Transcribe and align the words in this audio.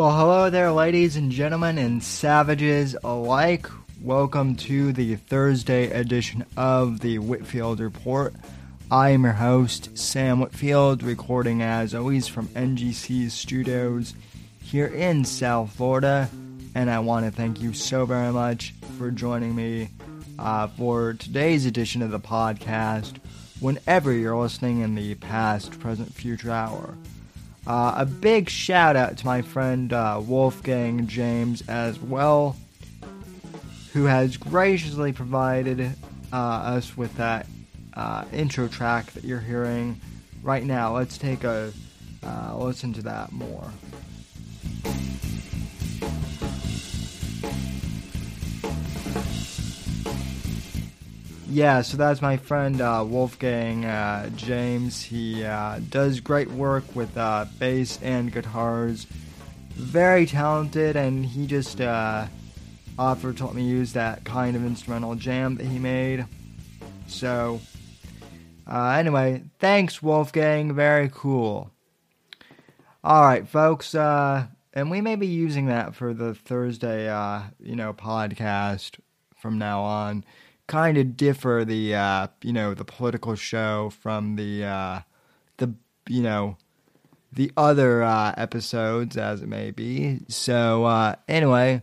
Well, 0.00 0.16
hello 0.16 0.48
there, 0.48 0.72
ladies 0.72 1.16
and 1.16 1.30
gentlemen, 1.30 1.76
and 1.76 2.02
savages 2.02 2.96
alike. 3.04 3.66
Welcome 4.00 4.56
to 4.56 4.94
the 4.94 5.16
Thursday 5.16 5.90
edition 5.90 6.46
of 6.56 7.00
the 7.00 7.18
Whitfield 7.18 7.80
Report. 7.80 8.32
I 8.90 9.10
am 9.10 9.24
your 9.24 9.34
host, 9.34 9.98
Sam 9.98 10.40
Whitfield, 10.40 11.02
recording 11.02 11.60
as 11.60 11.94
always 11.94 12.26
from 12.26 12.48
NGC 12.48 13.30
Studios 13.30 14.14
here 14.62 14.86
in 14.86 15.26
South 15.26 15.72
Florida. 15.72 16.30
And 16.74 16.90
I 16.90 17.00
want 17.00 17.26
to 17.26 17.30
thank 17.30 17.60
you 17.60 17.74
so 17.74 18.06
very 18.06 18.32
much 18.32 18.72
for 18.96 19.10
joining 19.10 19.54
me 19.54 19.90
uh, 20.38 20.68
for 20.68 21.12
today's 21.12 21.66
edition 21.66 22.00
of 22.00 22.10
the 22.10 22.18
podcast, 22.18 23.18
whenever 23.60 24.14
you're 24.14 24.34
listening 24.34 24.80
in 24.80 24.94
the 24.94 25.14
past, 25.16 25.78
present, 25.78 26.10
future 26.14 26.52
hour. 26.52 26.96
Uh, 27.70 27.94
a 27.98 28.04
big 28.04 28.50
shout 28.50 28.96
out 28.96 29.16
to 29.16 29.24
my 29.24 29.40
friend 29.42 29.92
uh, 29.92 30.20
Wolfgang 30.20 31.06
James 31.06 31.62
as 31.68 32.00
well, 32.00 32.56
who 33.92 34.06
has 34.06 34.36
graciously 34.36 35.12
provided 35.12 35.80
uh, 36.32 36.36
us 36.36 36.96
with 36.96 37.14
that 37.16 37.46
uh, 37.94 38.24
intro 38.32 38.66
track 38.66 39.12
that 39.12 39.22
you're 39.22 39.38
hearing 39.38 40.00
right 40.42 40.64
now. 40.64 40.96
Let's 40.96 41.16
take 41.16 41.44
a 41.44 41.72
uh, 42.24 42.56
listen 42.58 42.92
to 42.94 43.02
that 43.02 43.30
more. 43.30 43.72
Yeah, 51.52 51.82
so 51.82 51.96
that's 51.96 52.22
my 52.22 52.36
friend 52.36 52.80
uh, 52.80 53.04
Wolfgang 53.04 53.84
uh, 53.84 54.28
James. 54.36 55.02
He 55.02 55.42
uh, 55.42 55.80
does 55.88 56.20
great 56.20 56.48
work 56.48 56.84
with 56.94 57.16
uh, 57.16 57.46
bass 57.58 57.98
and 58.02 58.32
guitars. 58.32 59.08
Very 59.74 60.26
talented, 60.26 60.94
and 60.94 61.26
he 61.26 61.48
just 61.48 61.80
uh, 61.80 62.26
offered 62.96 63.36
to 63.38 63.46
let 63.46 63.56
me 63.56 63.64
use 63.64 63.94
that 63.94 64.22
kind 64.24 64.54
of 64.54 64.64
instrumental 64.64 65.16
jam 65.16 65.56
that 65.56 65.66
he 65.66 65.80
made. 65.80 66.24
So, 67.08 67.60
uh, 68.70 68.90
anyway, 68.90 69.42
thanks, 69.58 70.00
Wolfgang. 70.00 70.72
Very 70.72 71.10
cool. 71.12 71.72
All 73.02 73.24
right, 73.24 73.48
folks, 73.48 73.92
and 73.96 74.88
we 74.88 75.00
may 75.00 75.16
be 75.16 75.26
using 75.26 75.66
that 75.66 75.96
for 75.96 76.14
the 76.14 76.32
Thursday, 76.32 77.06
you 77.58 77.74
know, 77.74 77.92
podcast 77.92 79.00
from 79.36 79.58
now 79.58 79.82
on 79.82 80.24
kind 80.70 80.96
of 80.96 81.16
differ 81.16 81.64
the 81.66 81.94
uh, 81.96 82.28
you 82.42 82.52
know 82.52 82.74
the 82.74 82.84
political 82.84 83.34
show 83.34 83.90
from 84.00 84.36
the 84.36 84.64
uh, 84.64 85.00
the 85.56 85.74
you 86.08 86.22
know 86.22 86.56
the 87.32 87.50
other 87.56 88.04
uh, 88.04 88.32
episodes 88.36 89.16
as 89.16 89.42
it 89.42 89.48
may 89.48 89.72
be. 89.72 90.20
So 90.28 90.84
uh, 90.84 91.16
anyway, 91.28 91.82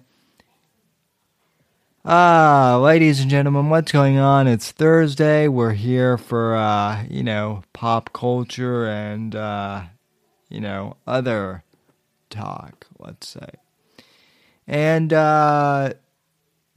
uh, 2.06 2.80
ladies 2.80 3.20
and 3.20 3.30
gentlemen, 3.30 3.70
what's 3.70 3.92
going 3.92 4.18
on? 4.20 4.48
It's 4.48 4.72
Thursday. 4.72 5.50
We're 5.50 5.74
here 5.74 6.18
for 6.18 6.56
uh, 6.56 7.04
you 7.10 7.24
know 7.24 7.64
pop 7.74 8.14
culture 8.14 8.88
and 8.88 9.36
uh, 9.36 9.82
you 10.48 10.62
know 10.62 10.96
other 11.06 11.66
talk. 12.30 12.88
Let's 12.98 13.28
say, 13.28 13.50
and 14.66 15.12
uh, 15.12 15.92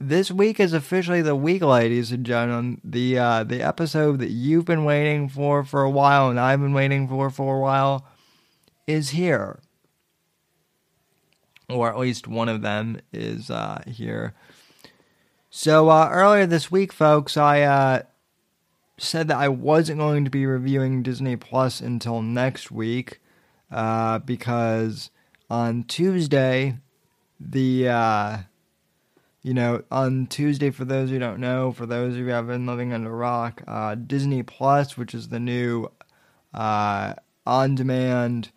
this 0.01 0.31
week 0.31 0.59
is 0.59 0.73
officially 0.73 1.21
the 1.21 1.35
week, 1.35 1.61
ladies 1.61 2.11
and 2.11 2.25
gentlemen. 2.25 2.81
The 2.83 3.17
uh, 3.17 3.43
the 3.43 3.61
episode 3.61 4.19
that 4.19 4.31
you've 4.31 4.65
been 4.65 4.83
waiting 4.83 5.29
for 5.29 5.63
for 5.63 5.83
a 5.83 5.89
while, 5.89 6.29
and 6.29 6.39
I've 6.39 6.59
been 6.59 6.73
waiting 6.73 7.07
for 7.07 7.29
for 7.29 7.57
a 7.57 7.59
while, 7.59 8.05
is 8.87 9.11
here, 9.11 9.59
or 11.69 11.89
at 11.89 11.99
least 11.99 12.27
one 12.27 12.49
of 12.49 12.61
them 12.61 12.99
is 13.13 13.49
uh, 13.49 13.81
here. 13.87 14.33
So 15.49 15.89
uh, 15.89 16.09
earlier 16.11 16.45
this 16.45 16.71
week, 16.71 16.91
folks, 16.93 17.37
I 17.37 17.61
uh, 17.61 18.01
said 18.97 19.27
that 19.27 19.37
I 19.37 19.49
wasn't 19.49 19.99
going 19.99 20.25
to 20.25 20.31
be 20.31 20.45
reviewing 20.45 21.03
Disney 21.03 21.35
Plus 21.35 21.81
until 21.81 22.21
next 22.21 22.71
week 22.71 23.19
uh, 23.71 24.19
because 24.19 25.11
on 25.49 25.83
Tuesday 25.83 26.77
the 27.39 27.89
uh, 27.89 28.37
you 29.43 29.53
know, 29.53 29.83
on 29.89 30.27
Tuesday, 30.27 30.69
for 30.69 30.85
those 30.85 31.09
who 31.09 31.17
don't 31.17 31.39
know, 31.39 31.71
for 31.71 31.87
those 31.87 32.15
who 32.15 32.27
have 32.27 32.47
been 32.47 32.67
living 32.67 32.93
under 32.93 33.11
a 33.11 33.15
rock, 33.15 33.63
uh, 33.67 33.95
Disney 33.95 34.43
Plus, 34.43 34.97
which 34.97 35.15
is 35.15 35.29
the 35.29 35.39
new 35.39 35.87
uh, 36.53 37.15
on-demand, 37.45 38.51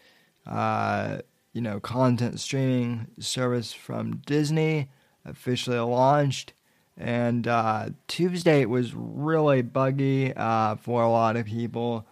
uh, 0.47 1.19
you 1.55 1.62
know, 1.62 1.81
content 1.81 2.39
streaming 2.39 3.06
service 3.19 3.72
from 3.72 4.19
Disney, 4.27 4.91
officially 5.25 5.78
launched. 5.78 6.53
And 6.99 7.49
uh, 7.49 7.91
Tuesday 8.06 8.61
it 8.61 8.69
was 8.69 8.93
really 8.95 9.62
buggy 9.62 10.34
uh, 10.37 10.77
for 10.77 11.03
a 11.03 11.11
lot 11.11 11.37
of 11.37 11.47
people. 11.47 12.06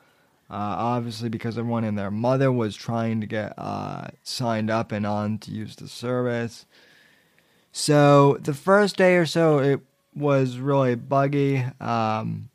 Uh, 0.51 0.77
obviously, 0.79 1.29
because 1.29 1.57
everyone 1.57 1.85
and 1.85 1.99
their 1.99 2.11
mother 2.11 2.51
was 2.51 2.75
trying 2.75 3.21
to 3.21 3.27
get 3.27 3.55
signed 4.23 4.71
up 4.71 4.93
and 4.93 5.07
on 5.07 5.39
to 5.39 5.51
use 5.51 5.77
the 5.77 5.89
service. 5.89 6.67
So 7.73 8.39
the 8.43 8.55
first 8.55 8.97
day 8.97 9.17
or 9.17 9.27
so, 9.27 9.59
it 9.59 9.81
was 10.15 10.59
really 10.59 10.95
buggy. 10.95 11.65
Um, 11.81 12.51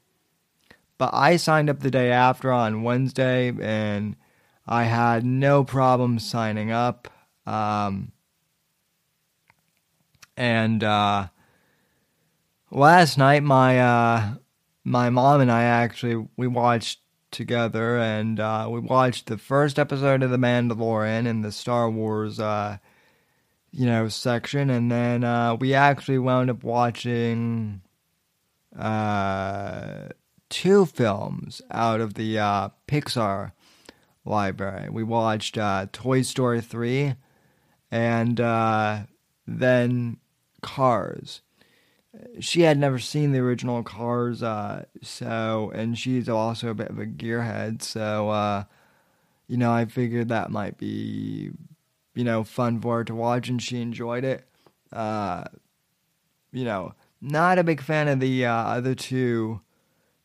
but 0.99 1.09
I 1.13 1.37
signed 1.37 1.69
up 1.69 1.79
the 1.79 1.91
day 1.91 2.11
after 2.11 2.51
on 2.51 2.83
Wednesday, 2.83 3.51
and 3.61 4.15
I 4.67 4.83
had 4.83 5.25
no 5.25 5.63
problem 5.63 6.19
signing 6.19 6.71
up. 6.71 7.07
Um, 7.45 8.11
and 10.35 10.83
uh, 10.83 11.27
last 12.69 13.17
night, 13.17 13.43
my 13.43 13.79
uh, 13.79 14.33
my 14.83 15.09
mom 15.09 15.41
and 15.41 15.51
I 15.51 15.63
actually 15.63 16.27
we 16.37 16.47
watched 16.47 16.99
together, 17.31 17.97
and 17.97 18.39
uh, 18.39 18.67
we 18.69 18.79
watched 18.79 19.27
the 19.27 19.37
first 19.37 19.79
episode 19.79 20.21
of 20.21 20.29
The 20.29 20.37
Mandalorian 20.37 21.27
and 21.27 21.43
the 21.43 21.51
Star 21.51 21.89
Wars 21.89 22.39
uh, 22.39 22.77
you 23.77 23.85
know, 23.85 24.07
section, 24.07 24.71
and 24.71 24.91
then 24.91 25.23
uh, 25.23 25.53
we 25.53 25.75
actually 25.75 26.17
wound 26.17 26.49
up 26.49 26.63
watching 26.63 27.79
uh, 28.75 30.07
two 30.49 30.87
films 30.87 31.61
out 31.69 32.01
of 32.01 32.15
the 32.15 32.39
uh, 32.39 32.69
Pixar 32.87 33.51
library. 34.25 34.89
We 34.89 35.03
watched 35.03 35.59
uh, 35.59 35.85
Toy 35.91 36.23
Story 36.23 36.59
3 36.59 37.13
and 37.91 38.41
uh, 38.41 39.01
then 39.45 40.17
Cars. 40.63 41.41
She 42.39 42.61
had 42.61 42.79
never 42.79 42.97
seen 42.97 43.31
the 43.31 43.39
original 43.39 43.83
Cars, 43.83 44.41
uh, 44.41 44.85
so, 45.03 45.71
and 45.75 45.95
she's 45.95 46.27
also 46.27 46.69
a 46.69 46.73
bit 46.73 46.89
of 46.89 46.97
a 46.97 47.05
gearhead, 47.05 47.83
so, 47.83 48.65
you 49.47 49.57
know, 49.57 49.71
I 49.71 49.85
figured 49.85 50.29
that 50.29 50.49
might 50.49 50.79
be 50.79 51.51
you 52.17 52.23
know, 52.23 52.43
fun 52.43 52.81
for 52.81 52.97
her 52.97 53.03
to 53.03 53.13
watch, 53.13 53.47
and 53.47 53.61
she 53.61 53.79
enjoyed 53.79 54.23
it. 54.23 54.43
Uh, 54.91 55.43
you 56.51 56.65
know, 56.65 56.95
not 57.21 57.59
a 57.59 57.63
big 57.63 57.79
fan 57.79 58.07
of 58.07 58.19
the 58.19 58.43
uh, 58.43 58.51
other 58.51 58.95
two 58.95 59.61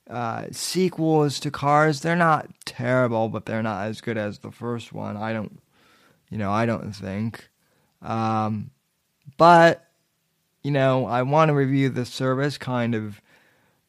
uh, 0.08 0.46
sequels 0.50 1.38
to 1.38 1.50
Cars. 1.50 2.00
They're 2.00 2.16
not 2.16 2.48
terrible, 2.64 3.28
but 3.28 3.44
they're 3.44 3.62
not 3.62 3.88
as 3.88 4.00
good 4.00 4.16
as 4.16 4.38
the 4.38 4.50
first 4.50 4.94
one. 4.94 5.18
I 5.18 5.34
don't, 5.34 5.60
you 6.30 6.38
know, 6.38 6.50
I 6.50 6.64
don't 6.64 6.92
think. 6.92 7.50
Um, 8.00 8.70
but 9.36 9.86
you 10.62 10.70
know, 10.70 11.04
I 11.04 11.20
want 11.24 11.50
to 11.50 11.54
review 11.54 11.90
the 11.90 12.06
service, 12.06 12.56
kind 12.56 12.94
of 12.94 13.20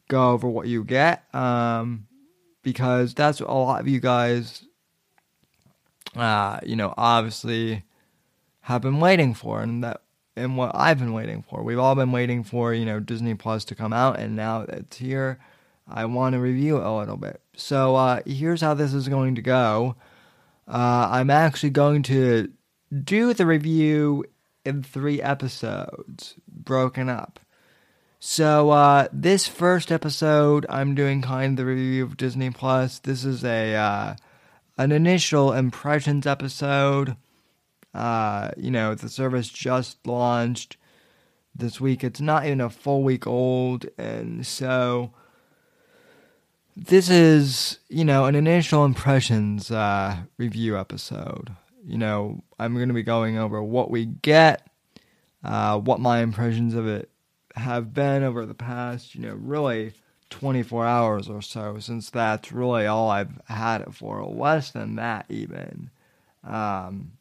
go 0.09 0.31
over 0.31 0.49
what 0.49 0.67
you 0.67 0.83
get, 0.83 1.23
um, 1.33 2.07
because 2.63 3.13
that's 3.13 3.39
a 3.39 3.45
lot 3.45 3.79
of 3.79 3.87
you 3.87 4.01
guys, 4.01 4.65
uh, 6.17 6.59
you 6.65 6.75
know, 6.75 6.93
obviously 6.97 7.85
have 8.63 8.81
been 8.81 8.99
waiting 8.99 9.33
for 9.33 9.61
and 9.61 9.83
that 9.83 10.01
and 10.35 10.57
what 10.57 10.71
I've 10.73 10.99
been 10.99 11.13
waiting 11.13 11.43
for. 11.43 11.61
We've 11.61 11.79
all 11.79 11.95
been 11.95 12.11
waiting 12.11 12.43
for, 12.43 12.73
you 12.73 12.85
know, 12.85 12.99
Disney 12.99 13.35
Plus 13.35 13.65
to 13.65 13.75
come 13.75 13.93
out 13.93 14.19
and 14.19 14.35
now 14.35 14.61
it's 14.61 14.97
here. 14.97 15.39
I 15.87 16.05
want 16.05 16.33
to 16.33 16.39
review 16.39 16.77
it 16.77 16.83
a 16.83 16.97
little 16.97 17.17
bit. 17.17 17.41
So 17.55 17.95
uh, 17.95 18.21
here's 18.25 18.61
how 18.61 18.73
this 18.73 18.93
is 18.93 19.09
going 19.09 19.35
to 19.35 19.41
go. 19.41 19.95
Uh, 20.67 21.09
I'm 21.11 21.29
actually 21.29 21.71
going 21.71 22.03
to 22.03 22.51
do 23.03 23.33
the 23.33 23.45
review 23.45 24.25
in 24.65 24.81
three 24.81 25.21
episodes, 25.21 26.35
broken 26.47 27.09
up. 27.09 27.39
So 28.19 28.69
uh, 28.69 29.09
this 29.11 29.45
first 29.45 29.91
episode, 29.91 30.65
I'm 30.69 30.95
doing 30.95 31.21
kind 31.21 31.51
of 31.51 31.57
the 31.57 31.65
review 31.65 32.05
of 32.05 32.15
Disney 32.15 32.49
Plus. 32.49 32.99
This 32.99 33.25
is 33.25 33.43
a 33.43 33.75
uh, 33.75 34.15
an 34.77 34.93
initial 34.93 35.51
impressions 35.51 36.25
episode. 36.25 37.17
Uh, 37.93 38.51
you 38.57 38.71
know, 38.71 38.95
the 38.95 39.09
service 39.09 39.49
just 39.49 40.05
launched 40.05 40.77
this 41.55 41.79
week. 41.79 42.03
It's 42.03 42.21
not 42.21 42.45
even 42.45 42.61
a 42.61 42.69
full 42.69 43.03
week 43.03 43.27
old, 43.27 43.85
and 43.97 44.45
so 44.45 45.11
this 46.75 47.09
is, 47.09 47.79
you 47.89 48.03
know, 48.03 48.25
an 48.25 48.35
initial 48.35 48.83
impressions 48.85 49.69
uh, 49.69 50.17
review 50.37 50.77
episode. 50.77 51.51
You 51.85 51.97
know, 51.97 52.43
I'm 52.59 52.75
going 52.75 52.87
to 52.87 52.93
be 52.93 53.03
going 53.03 53.37
over 53.37 53.61
what 53.61 53.91
we 53.91 54.05
get, 54.05 54.67
uh, 55.43 55.77
what 55.77 55.99
my 55.99 56.21
impressions 56.21 56.73
of 56.73 56.87
it 56.87 57.09
have 57.55 57.93
been 57.93 58.23
over 58.23 58.45
the 58.45 58.53
past, 58.53 59.13
you 59.13 59.21
know, 59.21 59.35
really 59.35 59.93
24 60.29 60.85
hours 60.85 61.29
or 61.29 61.41
so, 61.41 61.77
since 61.79 62.09
that's 62.09 62.51
really 62.51 62.87
all 62.87 63.09
I've 63.09 63.39
had 63.45 63.81
it 63.81 63.93
for, 63.93 64.25
less 64.25 64.71
than 64.71 64.95
that 64.95 65.25
even. 65.29 65.91
Um, 66.43 67.11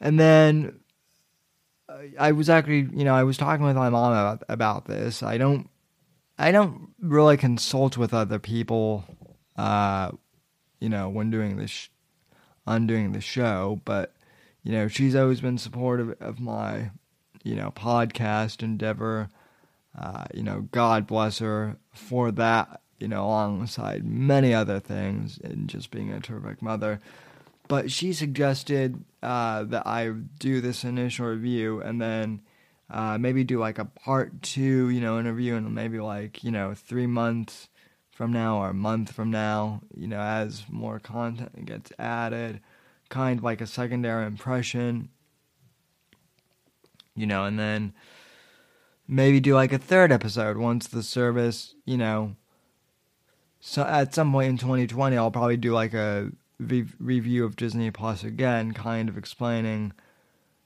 and 0.00 0.18
then 0.20 0.80
I 2.18 2.32
was 2.32 2.50
actually, 2.50 2.88
you 2.92 3.04
know, 3.04 3.14
I 3.14 3.24
was 3.24 3.36
talking 3.36 3.64
with 3.64 3.76
my 3.76 3.88
mom 3.88 4.12
about 4.12 4.42
about 4.48 4.86
this. 4.86 5.22
I 5.22 5.38
don't, 5.38 5.68
I 6.38 6.52
don't 6.52 6.90
really 7.00 7.36
consult 7.36 7.96
with 7.96 8.12
other 8.12 8.38
people, 8.38 9.04
uh, 9.56 10.10
you 10.80 10.88
know, 10.88 11.08
when 11.08 11.30
doing 11.30 11.56
this, 11.56 11.88
on 12.66 12.86
doing 12.86 13.12
the 13.12 13.20
show. 13.20 13.80
But 13.84 14.14
you 14.62 14.72
know, 14.72 14.88
she's 14.88 15.14
always 15.14 15.40
been 15.40 15.58
supportive 15.58 16.16
of 16.20 16.40
my, 16.40 16.90
you 17.44 17.54
know, 17.54 17.70
podcast 17.70 18.62
endeavor. 18.62 19.28
Uh, 19.98 20.24
you 20.34 20.42
know, 20.42 20.68
God 20.72 21.06
bless 21.06 21.38
her 21.38 21.76
for 21.92 22.30
that. 22.32 22.80
You 22.98 23.08
know, 23.08 23.24
alongside 23.24 24.04
many 24.04 24.54
other 24.54 24.80
things, 24.80 25.38
and 25.42 25.68
just 25.68 25.90
being 25.90 26.10
a 26.10 26.20
terrific 26.20 26.62
mother. 26.62 27.00
But 27.68 27.90
she 27.90 28.12
suggested 28.12 29.04
uh, 29.22 29.64
that 29.64 29.86
I 29.86 30.10
do 30.38 30.60
this 30.60 30.84
initial 30.84 31.26
review 31.26 31.80
and 31.80 32.00
then 32.00 32.42
uh, 32.88 33.18
maybe 33.18 33.42
do 33.44 33.58
like 33.58 33.78
a 33.78 33.84
part 33.84 34.42
two, 34.42 34.90
you 34.90 35.00
know, 35.00 35.18
interview, 35.18 35.56
and 35.56 35.74
maybe 35.74 35.98
like 35.98 36.44
you 36.44 36.50
know 36.50 36.74
three 36.74 37.06
months 37.06 37.68
from 38.10 38.32
now 38.32 38.58
or 38.58 38.70
a 38.70 38.74
month 38.74 39.12
from 39.12 39.30
now, 39.30 39.82
you 39.94 40.06
know, 40.06 40.20
as 40.20 40.64
more 40.70 40.98
content 40.98 41.66
gets 41.66 41.92
added, 41.98 42.60
kind 43.08 43.38
of 43.38 43.44
like 43.44 43.60
a 43.60 43.66
secondary 43.66 44.24
impression, 44.24 45.10
you 47.14 47.26
know, 47.26 47.44
and 47.44 47.58
then 47.58 47.92
maybe 49.06 49.38
do 49.38 49.54
like 49.54 49.72
a 49.72 49.78
third 49.78 50.10
episode 50.10 50.56
once 50.56 50.86
the 50.86 51.02
service, 51.02 51.74
you 51.84 51.98
know. 51.98 52.36
So 53.60 53.82
at 53.82 54.14
some 54.14 54.32
point 54.32 54.48
in 54.48 54.58
2020, 54.58 55.16
I'll 55.16 55.30
probably 55.30 55.56
do 55.56 55.72
like 55.72 55.92
a 55.92 56.30
re- 56.58 56.86
review 56.98 57.44
of 57.44 57.56
Disney 57.56 57.90
Plus 57.90 58.24
again, 58.24 58.72
kind 58.72 59.08
of 59.08 59.18
explaining, 59.18 59.92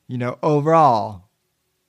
you 0.06 0.18
know, 0.18 0.38
overall, 0.42 1.28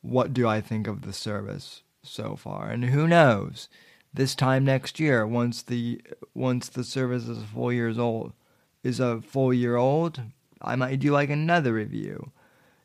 what 0.01 0.33
do 0.33 0.48
I 0.48 0.62
think 0.62 0.88
of 0.88 1.01
the 1.01 1.13
service 1.13 1.83
so 2.03 2.36
far? 2.36 2.69
And 2.69 2.86
who 2.86 3.07
knows? 3.07 3.69
This 4.13 4.36
time 4.36 4.65
next 4.65 5.00
year, 5.00 5.25
once 5.25 5.62
the 5.62 6.01
once 6.33 6.68
the 6.68 6.83
service 6.83 7.27
is 7.27 7.44
four 7.44 7.71
years 7.71 7.98
old, 7.98 8.33
is 8.83 9.00
a 9.00 9.21
full 9.21 9.53
year 9.53 9.77
old, 9.77 10.21
I 10.62 10.75
might 10.75 11.00
do 11.00 11.12
like 11.12 11.30
another 11.30 11.74
review. 11.74 12.31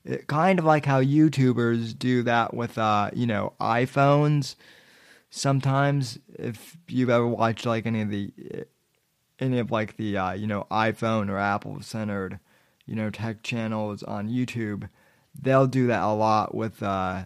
It, 0.05 0.29
kind 0.29 0.59
of 0.59 0.65
like 0.65 0.87
how 0.87 1.03
YouTubers 1.03 1.99
do 1.99 2.23
that 2.23 2.55
with 2.55 2.79
uh, 2.79 3.11
you 3.13 3.27
know, 3.27 3.55
iPhones. 3.61 4.55
Sometimes, 5.31 6.19
if 6.39 6.77
you've 6.87 7.11
ever 7.11 7.27
watched 7.27 7.67
like 7.67 7.87
any 7.87 8.03
of 8.03 8.11
the 8.11 8.33
any 9.39 9.59
of 9.59 9.71
like 9.71 9.97
the 9.97 10.17
uh, 10.17 10.33
you 10.33 10.47
know 10.47 10.67
iPhone 10.71 11.29
or 11.31 11.39
Apple 11.39 11.81
centered 11.83 12.39
you 12.87 12.95
know 12.95 13.11
tech 13.11 13.43
channels 13.43 14.03
on 14.03 14.29
YouTube, 14.29 14.89
they'll 15.39 15.67
do 15.67 15.87
that 15.89 16.03
a 16.03 16.13
lot 16.13 16.55
with 16.55 16.83
uh, 16.83 17.25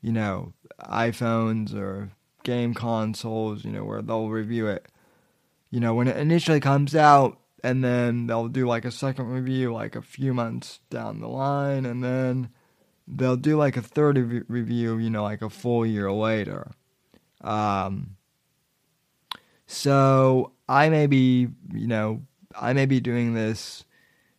you 0.00 0.12
know 0.12 0.52
iPhones 0.80 1.74
or 1.74 2.10
game 2.44 2.72
consoles. 2.72 3.64
You 3.64 3.72
know 3.72 3.84
where 3.84 4.02
they'll 4.02 4.28
review 4.28 4.68
it. 4.68 4.86
You 5.70 5.80
know 5.80 5.94
when 5.94 6.08
it 6.08 6.16
initially 6.16 6.60
comes 6.60 6.94
out, 6.94 7.38
and 7.62 7.84
then 7.84 8.26
they'll 8.26 8.48
do 8.48 8.66
like 8.66 8.84
a 8.84 8.90
second 8.90 9.26
review 9.26 9.72
like 9.72 9.96
a 9.96 10.02
few 10.02 10.32
months 10.32 10.80
down 10.88 11.20
the 11.20 11.28
line, 11.28 11.84
and 11.84 12.02
then 12.02 12.50
they'll 13.06 13.36
do 13.36 13.56
like 13.56 13.76
a 13.76 13.82
third 13.82 14.16
review. 14.48 14.98
You 14.98 15.10
know 15.10 15.24
like 15.24 15.42
a 15.42 15.50
full 15.50 15.84
year 15.84 16.10
later. 16.12 16.70
Um, 17.42 18.16
so 19.70 20.50
I 20.68 20.88
may 20.88 21.06
be, 21.06 21.46
you 21.72 21.86
know, 21.86 22.22
I 22.60 22.72
may 22.72 22.86
be 22.86 22.98
doing 22.98 23.34
this 23.34 23.84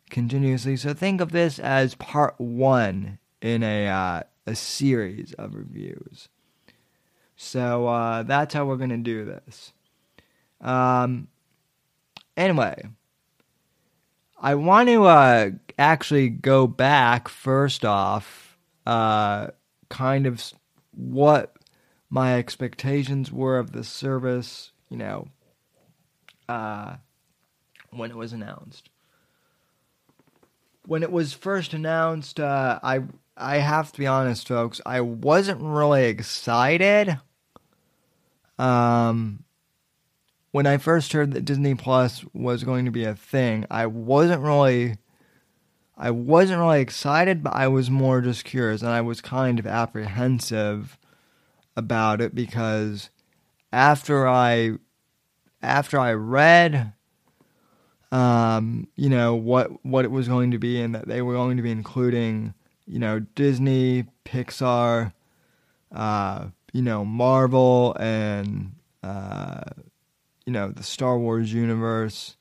continuously. 0.10 0.76
So 0.76 0.94
think 0.94 1.22
of 1.22 1.32
this 1.32 1.58
as 1.58 1.96
part 1.96 2.36
one 2.38 3.18
in 3.42 3.64
a 3.64 3.88
uh, 3.88 4.24
a 4.46 4.56
series 4.56 5.32
of 5.36 5.56
reviews. 5.56 6.28
So 7.38 7.88
uh, 7.88 8.24
that's 8.24 8.54
how 8.54 8.66
we're 8.66 8.76
gonna 8.76 8.98
do 8.98 9.24
this. 9.24 9.72
Um, 10.60 11.30
anyway, 12.36 12.90
I 14.38 14.56
want 14.56 14.90
to 14.90 15.06
uh, 15.06 15.52
actually 15.80 16.28
go 16.28 16.68
back 16.68 17.30
first 17.30 17.86
off, 17.86 18.58
uh, 18.86 19.48
kind 19.88 20.28
of 20.28 20.44
what 20.92 21.56
my 22.10 22.38
expectations 22.38 23.32
were 23.32 23.58
of 23.58 23.72
the 23.72 23.86
service 23.86 24.71
you 24.92 24.98
know, 24.98 25.28
uh, 26.50 26.98
when 27.92 28.12
it 28.12 28.18
was 28.18 28.34
announced. 28.34 28.90
When 30.86 31.02
it 31.02 31.12
was 31.12 31.34
first 31.34 31.74
announced, 31.74 32.40
uh, 32.40 32.80
I 32.84 33.04
I 33.38 33.58
have 33.58 33.92
to 33.94 34.00
be 34.00 34.06
honest, 34.06 34.48
folks, 34.48 34.82
I 34.86 35.00
wasn't 35.02 35.62
really 35.62 36.06
excited. 36.06 37.18
Um, 38.60 39.46
when 40.52 40.68
I 40.68 40.78
first 40.78 41.14
heard 41.14 41.32
that 41.32 41.46
Disney 41.46 41.74
Plus 41.74 42.26
was 42.34 42.66
going 42.66 42.86
to 42.86 42.92
be 42.92 43.06
a 43.06 43.16
thing, 43.16 43.66
I 43.72 43.86
wasn't 43.86 44.42
really 44.42 44.98
I 45.98 46.12
wasn't 46.12 46.60
really 46.60 46.82
excited, 46.82 47.44
but 47.44 47.56
I 47.56 47.70
was 47.70 47.90
more 47.90 48.20
just 48.20 48.44
curious 48.44 48.82
and 48.82 48.92
I 48.92 49.02
was 49.02 49.22
kind 49.22 49.58
of 49.58 49.66
apprehensive 49.66 50.98
about 51.78 52.20
it 52.20 52.36
because 52.36 53.10
after 53.72 54.28
I 54.28 54.74
after 55.62 56.00
I 56.00 56.14
read 56.14 56.94
um, 58.12 58.88
you 58.96 59.10
know 59.10 59.36
what 59.36 59.86
what 59.86 60.06
it 60.06 60.12
was 60.12 60.28
going 60.28 60.52
to 60.52 60.58
be 60.60 60.82
and 60.82 60.94
that 60.96 61.08
they 61.08 61.22
were 61.22 61.34
going 61.34 61.58
to 61.58 61.64
be 61.64 61.72
including 61.72 62.54
you 62.86 63.00
know 63.00 63.20
Disney, 63.20 64.06
Pixar, 64.26 65.14
uh, 65.94 66.48
you 66.74 66.82
know 66.82 67.06
Marvel 67.06 67.96
and 68.00 68.74
uh, 69.04 69.64
you 70.46 70.54
know 70.54 70.70
the 70.70 70.84
Star 70.84 71.18
Wars 71.18 71.54
universe. 71.54 72.36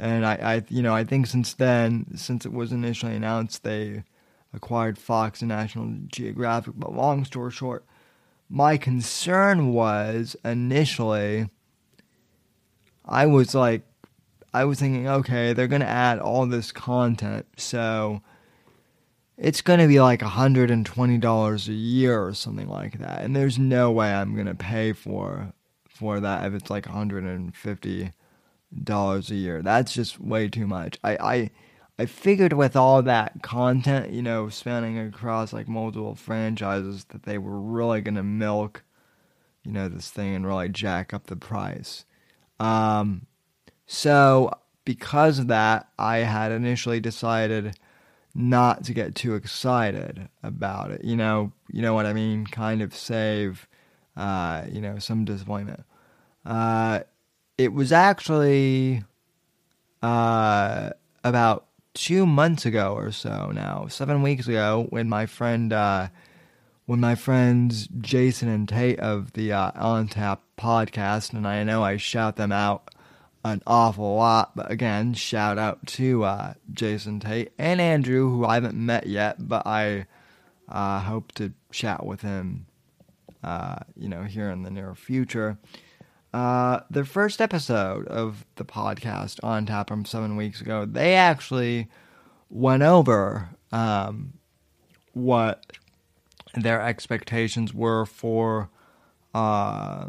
And 0.00 0.24
I, 0.24 0.34
I, 0.34 0.62
you 0.68 0.80
know, 0.80 0.94
I 0.94 1.02
think 1.02 1.26
since 1.26 1.54
then, 1.54 2.16
since 2.16 2.46
it 2.46 2.52
was 2.52 2.70
initially 2.70 3.16
announced, 3.16 3.64
they 3.64 4.04
acquired 4.54 4.96
Fox 4.96 5.40
and 5.40 5.48
National 5.48 5.92
Geographic. 6.06 6.74
But 6.76 6.94
long 6.94 7.24
story 7.24 7.50
short, 7.50 7.84
my 8.48 8.76
concern 8.76 9.72
was 9.72 10.36
initially, 10.44 11.48
I 13.04 13.26
was 13.26 13.54
like, 13.54 13.82
I 14.54 14.64
was 14.64 14.80
thinking, 14.80 15.08
okay, 15.08 15.52
they're 15.52 15.68
going 15.68 15.82
to 15.82 15.88
add 15.88 16.18
all 16.18 16.46
this 16.46 16.72
content. 16.72 17.46
So 17.56 18.22
it's 19.36 19.60
going 19.60 19.80
to 19.80 19.86
be 19.86 20.00
like 20.00 20.20
$120 20.20 21.68
a 21.68 21.72
year 21.72 22.24
or 22.24 22.34
something 22.34 22.68
like 22.68 22.98
that. 22.98 23.22
And 23.22 23.36
there's 23.36 23.58
no 23.58 23.90
way 23.90 24.12
I'm 24.12 24.34
going 24.34 24.46
to 24.46 24.54
pay 24.54 24.92
for 24.92 25.52
for 25.86 26.20
that 26.20 26.46
if 26.46 26.54
it's 26.54 26.70
like 26.70 26.86
$150 26.86 28.12
a 29.30 29.34
year. 29.34 29.62
That's 29.62 29.92
just 29.92 30.20
way 30.20 30.48
too 30.48 30.66
much. 30.66 30.96
I, 31.02 31.16
I 31.16 31.50
I 31.98 32.06
figured 32.06 32.52
with 32.52 32.76
all 32.76 33.02
that 33.02 33.42
content, 33.42 34.12
you 34.12 34.22
know, 34.22 34.48
spanning 34.48 34.98
across 34.98 35.52
like 35.52 35.66
multiple 35.66 36.14
franchises, 36.14 37.04
that 37.06 37.24
they 37.24 37.38
were 37.38 37.58
really 37.58 38.00
gonna 38.00 38.22
milk, 38.22 38.84
you 39.64 39.72
know, 39.72 39.88
this 39.88 40.10
thing 40.10 40.34
and 40.34 40.46
really 40.46 40.68
jack 40.68 41.12
up 41.12 41.26
the 41.26 41.36
price. 41.36 42.04
Um, 42.60 43.26
so 43.86 44.50
because 44.84 45.38
of 45.38 45.48
that, 45.48 45.88
I 45.98 46.18
had 46.18 46.52
initially 46.52 47.00
decided 47.00 47.76
not 48.34 48.84
to 48.84 48.94
get 48.94 49.14
too 49.14 49.34
excited 49.34 50.28
about 50.42 50.92
it. 50.92 51.04
You 51.04 51.16
know, 51.16 51.52
you 51.72 51.82
know 51.82 51.94
what 51.94 52.06
I 52.06 52.12
mean. 52.12 52.46
Kind 52.46 52.80
of 52.80 52.94
save, 52.94 53.66
uh, 54.16 54.64
you 54.70 54.80
know, 54.80 54.98
some 54.98 55.24
disappointment. 55.24 55.84
Uh, 56.46 57.00
it 57.56 57.72
was 57.72 57.90
actually 57.90 59.02
uh, 60.02 60.90
about 61.24 61.67
two 61.98 62.24
months 62.24 62.64
ago 62.64 62.94
or 62.94 63.10
so 63.10 63.50
now, 63.52 63.86
seven 63.88 64.22
weeks 64.22 64.46
ago, 64.46 64.86
when 64.90 65.08
my 65.08 65.26
friend, 65.26 65.72
uh, 65.72 66.08
when 66.86 67.00
my 67.00 67.16
friends 67.16 67.88
Jason 68.00 68.48
and 68.48 68.68
Tate 68.68 69.00
of 69.00 69.32
the 69.32 69.52
uh, 69.52 69.72
On 69.74 70.06
Tap 70.06 70.40
podcast, 70.56 71.32
and 71.32 71.46
I 71.46 71.64
know 71.64 71.82
I 71.82 71.96
shout 71.96 72.36
them 72.36 72.52
out 72.52 72.94
an 73.44 73.62
awful 73.66 74.14
lot, 74.14 74.54
but 74.54 74.70
again, 74.70 75.12
shout 75.14 75.58
out 75.58 75.84
to 75.86 76.22
uh, 76.22 76.54
Jason 76.72 77.18
Tate 77.18 77.52
and 77.58 77.80
Andrew, 77.80 78.30
who 78.30 78.44
I 78.44 78.54
haven't 78.54 78.76
met 78.76 79.08
yet, 79.08 79.48
but 79.48 79.66
I 79.66 80.06
uh, 80.68 81.00
hope 81.00 81.32
to 81.32 81.52
chat 81.72 82.06
with 82.06 82.20
him, 82.20 82.66
uh, 83.42 83.80
you 83.96 84.08
know, 84.08 84.22
here 84.22 84.50
in 84.50 84.62
the 84.62 84.70
near 84.70 84.94
future. 84.94 85.58
Uh, 86.32 86.80
the 86.90 87.04
first 87.04 87.40
episode 87.40 88.06
of 88.06 88.44
the 88.56 88.64
podcast 88.64 89.42
on 89.42 89.66
tap 89.66 89.88
from 89.88 90.04
seven 90.04 90.36
weeks 90.36 90.60
ago, 90.60 90.84
they 90.84 91.14
actually 91.14 91.88
went 92.50 92.82
over 92.82 93.50
um, 93.72 94.34
what 95.14 95.64
their 96.54 96.82
expectations 96.82 97.72
were 97.72 98.04
for, 98.04 98.68
uh, 99.34 100.08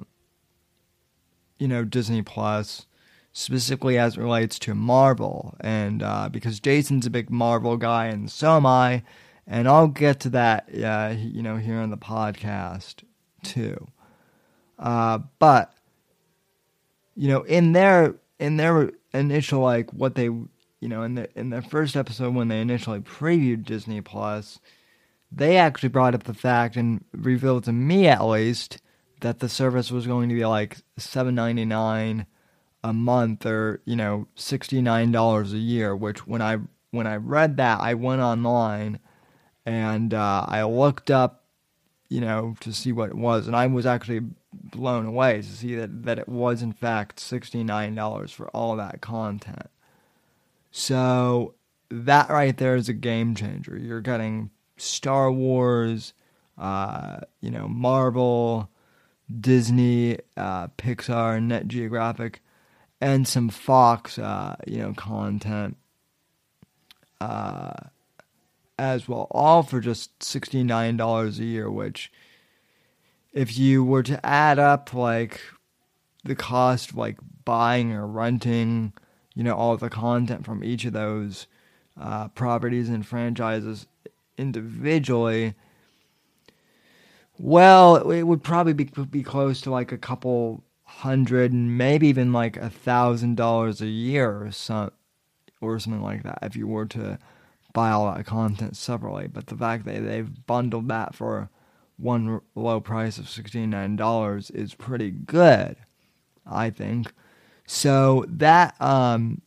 you 1.58 1.68
know, 1.68 1.86
Disney 1.86 2.22
Plus, 2.22 2.86
specifically 3.32 3.98
as 3.98 4.18
it 4.18 4.22
relates 4.22 4.60
to 4.60 4.76
Marvel. 4.76 5.56
And 5.62 6.04
uh, 6.04 6.28
because 6.30 6.60
Jason's 6.60 7.06
a 7.06 7.10
big 7.10 7.30
Marvel 7.30 7.78
guy, 7.78 8.08
and 8.08 8.30
so 8.30 8.58
am 8.58 8.66
I, 8.66 9.04
and 9.48 9.68
I'll 9.68 9.88
get 9.88 10.20
to 10.22 10.30
that, 10.32 10.70
uh, 10.84 11.16
you 11.18 11.42
know, 11.42 11.58
here 11.58 11.78
on 11.78 11.92
the 11.92 11.98
podcast 11.98 13.04
too. 13.44 13.88
Uh, 14.78 15.20
but 15.40 15.74
you 17.20 17.28
know, 17.28 17.42
in 17.42 17.74
their 17.74 18.16
in 18.40 18.56
their 18.56 18.92
initial 19.14 19.60
like 19.60 19.92
what 19.92 20.16
they 20.16 20.24
you 20.24 20.48
know 20.88 21.04
in 21.04 21.16
the 21.16 21.30
in 21.38 21.50
their 21.50 21.62
first 21.62 21.98
episode 21.98 22.34
when 22.34 22.48
they 22.48 22.62
initially 22.62 23.02
previewed 23.02 23.66
Disney 23.66 24.00
Plus, 24.00 24.62
they 25.30 25.58
actually 25.58 25.90
brought 25.90 26.16
up 26.16 26.24
the 26.24 26.34
fact 26.34 26.78
and 26.78 27.04
revealed 27.12 27.66
to 27.66 27.74
me 27.74 28.08
at 28.08 28.26
least 28.26 28.80
that 29.20 29.40
the 29.40 29.50
service 29.50 29.92
was 29.92 30.08
going 30.08 30.30
to 30.30 30.36
be 30.36 30.46
like 30.46 30.78
seven 30.96 31.36
ninety 31.36 31.66
nine 31.66 32.26
a 32.86 32.94
month 32.94 33.46
or 33.46 33.82
you 33.84 33.98
know 33.98 34.26
sixty 34.36 34.82
nine 34.82 35.12
dollars 35.12 35.52
a 35.52 35.58
year. 35.58 35.94
Which 35.94 36.26
when 36.26 36.42
I 36.42 36.60
when 36.92 37.06
I 37.06 37.18
read 37.18 37.58
that, 37.58 37.82
I 37.82 37.96
went 37.96 38.22
online 38.22 39.00
and 39.66 40.14
uh, 40.14 40.46
I 40.48 40.64
looked 40.64 41.12
up 41.12 41.44
you 42.08 42.22
know 42.22 42.56
to 42.62 42.72
see 42.72 42.94
what 42.94 43.10
it 43.10 43.18
was, 43.18 43.46
and 43.46 43.58
I 43.58 43.68
was 43.68 43.86
actually 43.86 44.22
blown 44.52 45.06
away 45.06 45.38
to 45.38 45.44
see 45.44 45.76
that, 45.76 46.04
that 46.04 46.20
it 46.20 46.28
was 46.28 46.62
in 46.62 46.74
fact 46.74 47.18
$69 47.18 48.32
for 48.32 48.48
all 48.50 48.76
that 48.76 49.02
content. 49.02 49.70
So 50.72 51.56
that 51.90 52.30
right 52.30 52.56
there 52.58 52.76
is 52.76 52.90
a 52.90 52.94
game 52.94 53.36
changer. 53.36 53.78
You're 53.78 54.02
getting 54.02 54.52
Star 54.78 55.32
Wars, 55.32 56.14
uh, 56.58 57.20
you 57.42 57.52
know, 57.52 57.68
Marvel, 57.68 58.70
Disney, 59.40 60.18
uh, 60.38 60.68
Pixar, 60.70 61.42
Net 61.42 61.68
Geographic, 61.68 62.42
and 63.02 63.28
some 63.28 63.50
Fox, 63.50 64.18
uh, 64.18 64.56
you 64.68 64.78
know, 64.78 64.94
content 64.94 65.78
uh, 67.22 67.74
as 68.78 69.08
well, 69.08 69.28
all 69.32 69.64
for 69.64 69.80
just 69.80 70.18
$69 70.20 71.40
a 71.40 71.44
year, 71.44 71.70
which 71.70 72.12
if 73.34 73.58
you 73.58 73.84
were 73.84 74.04
to 74.04 74.24
add 74.26 74.60
up 74.60 74.94
like 74.94 75.42
the 76.24 76.36
cost 76.36 76.92
of 76.92 76.98
like 76.98 77.18
buying 77.46 77.92
or 77.94 78.08
renting, 78.08 78.94
you 79.36 79.44
know, 79.44 79.56
all 79.56 79.78
the 79.78 79.90
content 79.90 80.46
from 80.46 80.64
each 80.64 80.86
of 80.86 80.94
those 80.94 81.48
uh, 82.00 82.28
properties 82.30 82.90
and 82.90 83.06
franchises 83.06 83.88
individually, 84.38 85.54
well, 87.38 87.96
it 88.12 88.24
would 88.24 88.44
probably 88.44 88.74
be 88.74 88.86
be 89.10 89.24
close 89.24 89.62
to 89.62 89.72
like 89.72 89.92
a 89.92 89.98
couple 89.98 90.64
hundred, 90.84 91.54
maybe 91.54 92.08
even 92.08 92.34
like 92.34 92.58
a 92.58 92.70
thousand 92.70 93.36
dollars 93.36 93.82
a 93.82 93.88
year 93.88 94.44
or 94.44 94.52
some 94.52 94.92
or 95.62 95.80
something 95.80 96.02
like 96.02 96.24
that 96.24 96.40
if 96.42 96.56
you 96.56 96.68
were 96.68 96.86
to 96.86 97.18
buy 97.74 97.92
all 97.92 98.12
that 98.14 98.26
content 98.26 98.76
separately. 98.76 99.28
But 99.28 99.48
the 99.48 99.56
fact 99.56 99.86
that 99.86 100.02
they've 100.02 100.46
bundled 100.46 100.90
that 100.90 101.16
for 101.16 101.50
one 102.00 102.42
low 102.56 102.80
price 102.80 103.18
of 103.18 103.26
$69 103.26 104.56
is 104.56 104.74
pretty 104.74 105.12
good, 105.12 105.76
I 106.50 106.70
think. 106.70 107.12
So 107.66 108.26
that, 108.30 108.80
um, 108.82 109.42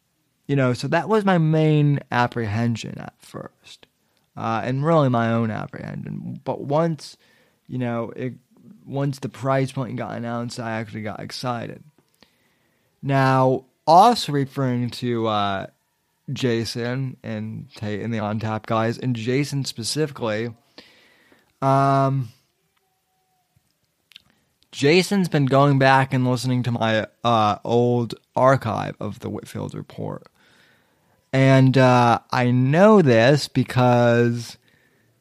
you 0.46 0.54
know, 0.54 0.72
so 0.74 0.86
that 0.88 1.08
was 1.08 1.24
my 1.24 1.38
main 1.38 2.00
apprehension 2.10 2.98
at 2.98 3.14
first, 3.18 3.86
uh, 4.36 4.62
and 4.64 4.84
really 4.84 5.08
my 5.08 5.32
own 5.32 5.50
apprehension. 5.50 6.40
But 6.44 6.60
once, 6.60 7.16
you 7.66 7.78
know, 7.78 8.12
it, 8.14 8.34
once 8.86 9.18
the 9.18 9.28
price 9.28 9.72
point 9.72 9.96
got 9.96 10.16
announced, 10.16 10.60
I 10.60 10.72
actually 10.72 11.02
got 11.02 11.20
excited. 11.20 11.82
Now, 13.02 13.64
also 13.86 14.32
referring 14.32 14.90
to 14.90 15.26
uh, 15.26 15.66
Jason 16.32 17.16
and 17.22 17.68
Tate 17.74 18.02
and 18.02 18.12
the 18.12 18.20
On 18.20 18.38
Tap 18.38 18.66
guys, 18.66 18.98
and 18.98 19.16
Jason 19.16 19.64
specifically, 19.64 20.54
um, 21.60 22.28
Jason's 24.72 25.28
been 25.28 25.46
going 25.46 25.78
back 25.78 26.12
and 26.12 26.26
listening 26.28 26.62
to 26.64 26.72
my 26.72 27.06
uh, 27.22 27.58
old 27.62 28.14
archive 28.34 28.96
of 28.98 29.20
the 29.20 29.28
Whitfield 29.28 29.74
Report. 29.74 30.26
And 31.32 31.78
uh, 31.78 32.20
I 32.30 32.50
know 32.50 33.02
this 33.02 33.48
because 33.48 34.56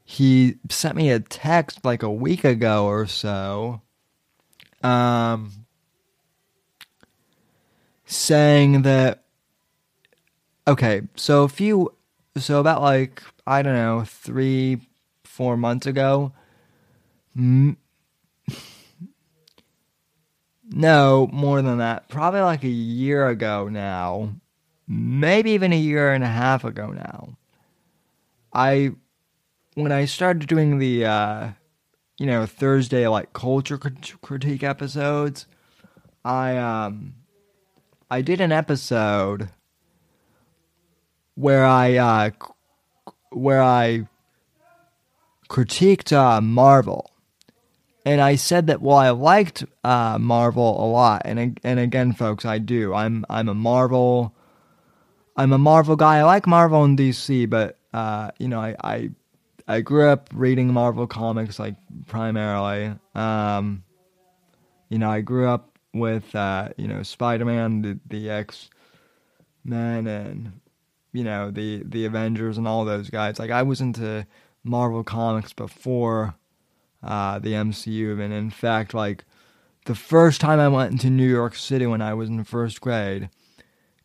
he 0.04 0.56
sent 0.70 0.96
me 0.96 1.10
a 1.10 1.20
text 1.20 1.86
like 1.86 2.02
a 2.02 2.12
week 2.12 2.44
ago 2.44 2.86
or 2.86 3.06
so 3.08 3.82
um, 4.84 5.66
saying 8.06 8.82
that, 8.84 9.24
okay, 10.68 11.02
so 11.16 11.44
a 11.44 11.50
few, 11.50 11.94
so 12.38 12.60
about 12.60 12.82
like, 12.82 13.22
I 13.46 13.62
don't 13.62 13.76
know, 13.76 14.04
three, 14.06 14.80
four 15.24 15.58
months 15.58 15.88
ago, 15.88 16.34
m- 17.36 17.78
no, 20.72 21.30
more 21.32 21.62
than 21.62 21.80
that. 21.80 22.08
Probably 22.10 22.42
like 22.42 22.64
a 22.64 22.70
year 22.70 23.28
ago 23.28 23.68
now. 23.68 24.34
Maybe 24.88 25.52
even 25.52 25.74
a 25.74 25.78
year 25.78 26.14
and 26.14 26.24
a 26.24 26.28
half 26.28 26.64
ago 26.64 26.88
now. 26.88 27.38
I 28.54 28.92
when 29.76 29.92
I 29.92 30.06
started 30.06 30.48
doing 30.48 30.80
the 30.80 31.06
uh 31.06 31.50
you 32.18 32.28
know, 32.28 32.46
Thursday 32.46 33.08
like 33.08 33.34
culture 33.34 33.78
critique 33.78 34.64
episodes, 34.64 35.48
I 36.24 36.58
um 36.58 37.16
I 38.10 38.22
did 38.22 38.42
an 38.42 38.52
episode 38.52 39.50
where 41.36 41.66
I 41.66 41.98
uh 41.98 42.30
where 43.32 43.62
I 43.62 44.08
critiqued 45.50 46.14
uh, 46.14 46.40
Marvel 46.40 47.11
and 48.06 48.22
I 48.22 48.36
said 48.36 48.68
that 48.68 48.82
while 48.82 48.98
I 48.98 49.10
liked 49.12 49.64
uh, 49.84 50.18
Marvel 50.20 50.84
a 50.84 50.88
lot, 50.88 51.22
and 51.26 51.60
and 51.64 51.80
again, 51.80 52.14
folks, 52.14 52.46
I 52.46 52.58
do. 52.58 52.94
I'm 52.94 53.26
I'm 53.30 53.48
a 53.48 53.54
Marvel, 53.54 54.34
I'm 55.36 55.54
a 55.54 55.58
Marvel 55.58 55.96
guy. 55.96 56.18
I 56.18 56.24
like 56.24 56.48
Marvel 56.48 56.84
and 56.84 56.98
DC, 56.98 57.50
but 57.50 57.78
uh, 57.94 58.32
you 58.40 58.48
know, 58.48 58.60
I, 58.60 58.76
I 58.84 59.10
I 59.68 59.82
grew 59.82 60.10
up 60.10 60.30
reading 60.34 60.74
Marvel 60.74 61.08
comics 61.08 61.60
like 61.60 61.76
primarily. 62.08 62.94
Um, 63.14 63.84
you 64.90 64.98
know, 64.98 65.10
I 65.10 65.22
grew 65.22 65.48
up 65.48 65.78
with 65.94 66.34
uh, 66.36 66.70
you 66.78 66.88
know 66.88 67.04
Spider 67.04 67.46
Man, 67.46 67.82
the, 67.82 68.00
the 68.08 68.30
X 68.32 68.70
Men, 69.64 70.08
and 70.08 70.60
you 71.14 71.24
know 71.24 71.52
the 71.52 71.84
the 71.86 72.06
Avengers 72.06 72.58
and 72.58 72.68
all 72.68 72.84
those 72.84 73.12
guys. 73.12 73.38
Like 73.38 73.52
I 73.52 73.62
was 73.62 73.80
into 73.80 74.26
Marvel 74.64 75.04
comics 75.04 75.54
before 75.54 76.34
uh, 77.04 77.40
the 77.40 77.54
MCU. 77.54 78.20
And 78.20 78.34
in 78.34 78.50
fact, 78.50 78.94
like 78.94 79.24
the 79.86 79.96
first 79.96 80.42
time 80.42 80.60
I 80.60 80.68
went 80.68 80.92
into 80.92 81.10
New 81.10 81.28
York 81.28 81.56
City 81.56 81.86
when 81.86 82.02
I 82.02 82.14
was 82.14 82.30
in 82.30 82.44
first 82.44 82.82
grade, 82.82 83.30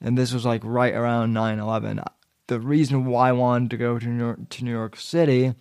and 0.00 0.16
this 0.16 0.32
was 0.32 0.44
like 0.44 0.62
right 0.64 0.94
around 0.94 1.32
9 1.32 1.58
11, 1.58 2.00
the 2.48 2.60
reason 2.60 3.06
why 3.06 3.30
I 3.30 3.32
wanted 3.32 3.70
to 3.70 3.76
go 3.76 3.98
to 3.98 4.06
New 4.06 4.24
York, 4.24 4.48
to 4.50 4.64
New 4.64 4.70
York 4.70 4.96
City, 4.96 5.54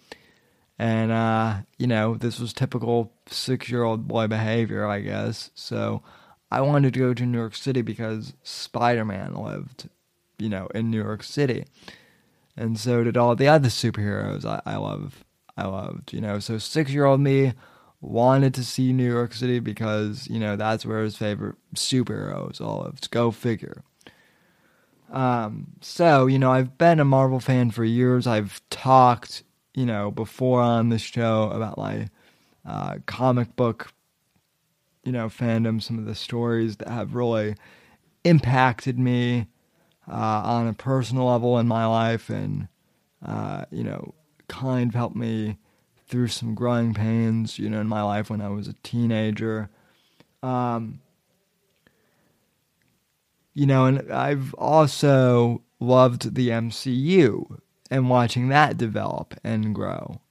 and, 0.78 1.12
uh, 1.12 1.60
you 1.78 1.88
know, 1.88 2.16
this 2.16 2.40
was 2.40 2.54
typical 2.54 3.14
six 3.28 3.70
year 3.70 3.84
old 3.84 4.08
boy 4.08 4.28
behavior, 4.28 4.86
I 4.86 5.00
guess. 5.00 5.52
So 5.56 6.04
I 6.52 6.62
wanted 6.62 6.94
to 6.94 7.00
go 7.00 7.14
to 7.14 7.26
New 7.26 7.38
York 7.38 7.56
City 7.56 7.82
because 7.82 8.34
Spider 8.44 9.06
Man 9.06 9.36
lived, 9.36 9.90
you 10.38 10.50
know, 10.50 10.68
in 10.76 10.92
New 10.92 11.02
York 11.02 11.24
City. 11.24 11.66
And 12.58 12.78
so 12.80 13.04
did 13.04 13.18
all 13.18 13.36
the 13.36 13.48
other 13.48 13.70
superheroes 13.70 14.46
I, 14.46 14.62
I 14.66 14.76
love 14.78 15.24
I 15.58 15.68
loved, 15.68 16.14
you 16.14 16.22
know. 16.22 16.40
So 16.40 16.58
six 16.58 16.92
year 16.92 17.06
old 17.06 17.22
me 17.22 17.54
wanted 18.02 18.54
to 18.56 18.64
see 18.64 18.94
New 18.94 19.10
York 19.10 19.34
City 19.34 19.60
because, 19.60 20.28
you 20.28 20.40
know, 20.40 20.56
that's 20.56 20.86
where 20.86 21.04
his 21.04 21.18
favorite 21.18 21.56
superheroes 21.76 22.62
all 22.62 22.84
lived. 22.84 23.10
Go 23.12 23.32
figure. 23.32 23.84
Um, 25.12 25.68
so, 25.82 26.28
you 26.28 26.40
know, 26.40 26.52
I've 26.52 26.78
been 26.78 27.00
a 27.00 27.06
Marvel 27.06 27.40
fan 27.40 27.72
for 27.72 27.84
years. 27.84 28.28
I've 28.28 28.62
talked, 28.70 29.44
you 29.74 29.86
know, 29.86 30.12
before 30.12 30.62
on 30.62 30.90
this 30.90 31.02
show 31.02 31.50
about 31.52 31.78
my 31.78 32.10
uh, 32.66 32.98
comic 33.06 33.56
book, 33.56 33.94
you 35.04 35.12
know, 35.12 35.28
fandom, 35.28 35.82
some 35.82 36.00
of 36.00 36.06
the 36.06 36.16
stories 36.16 36.78
that 36.78 36.90
have 36.90 37.16
really 37.16 37.56
impacted 38.24 38.98
me 38.98 39.48
uh, 40.08 40.42
on 40.44 40.68
a 40.68 40.74
personal 40.74 41.26
level 41.26 41.60
in 41.60 41.68
my 41.68 41.86
life 41.86 42.30
and, 42.30 42.68
uh, 43.26 43.66
you 43.72 43.84
know, 43.84 44.14
kind 44.48 44.90
of 44.90 44.96
helped 44.96 45.16
me 45.16 45.58
through 46.08 46.28
some 46.28 46.56
growing 46.56 46.94
pains, 46.94 47.58
you 47.58 47.70
know, 47.70 47.82
in 47.82 47.88
my 47.88 48.02
life 48.02 48.30
when 48.30 48.42
I 48.42 48.50
was 48.50 48.68
a 48.68 48.76
teenager. 48.84 49.70
Um, 50.44 51.02
you 53.54 53.66
know, 53.66 53.86
and 53.86 54.12
I've 54.12 54.54
also 54.56 55.64
loved 55.80 56.36
the 56.36 56.50
MCU 56.50 57.60
and 57.90 58.10
watching 58.10 58.50
that 58.50 58.78
develop 58.78 59.34
and 59.44 59.74
grow. 59.74 60.22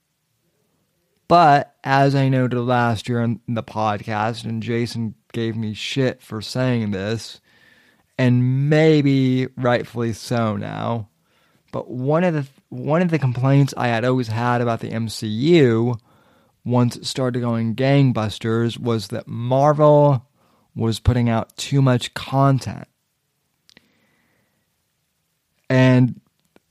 But 1.26 1.74
as 1.82 2.14
I 2.14 2.28
noted 2.28 2.60
last 2.60 3.08
year 3.08 3.22
in 3.22 3.40
the 3.48 3.62
podcast, 3.62 4.44
and 4.44 4.62
Jason 4.62 5.14
gave 5.32 5.56
me 5.56 5.74
shit 5.74 6.22
for 6.22 6.42
saying 6.42 6.90
this, 6.90 7.40
and 8.18 8.68
maybe 8.68 9.48
rightfully 9.56 10.12
so 10.12 10.56
now. 10.56 11.08
But 11.74 11.90
one 11.90 12.22
of 12.22 12.34
the 12.34 12.46
one 12.68 13.02
of 13.02 13.10
the 13.10 13.18
complaints 13.18 13.74
I 13.76 13.88
had 13.88 14.04
always 14.04 14.28
had 14.28 14.60
about 14.60 14.78
the 14.78 14.90
MCU 14.90 15.98
once 16.64 16.94
it 16.94 17.04
started 17.04 17.40
going 17.40 17.74
gangbusters 17.74 18.78
was 18.78 19.08
that 19.08 19.26
Marvel 19.26 20.24
was 20.76 21.00
putting 21.00 21.28
out 21.28 21.56
too 21.56 21.82
much 21.82 22.14
content. 22.14 22.86
And 25.68 26.20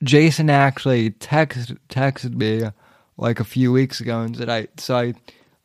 Jason 0.02 0.50
actually 0.50 1.10
text, 1.10 1.74
texted 1.90 2.36
me 2.36 2.70
like 3.18 3.42
a 3.42 3.44
few 3.44 3.74
weeks 3.74 4.00
ago 4.00 4.22
and 4.22 4.38
said 4.38 4.48
I 4.48 4.70
so 4.78 4.96
I 4.96 5.14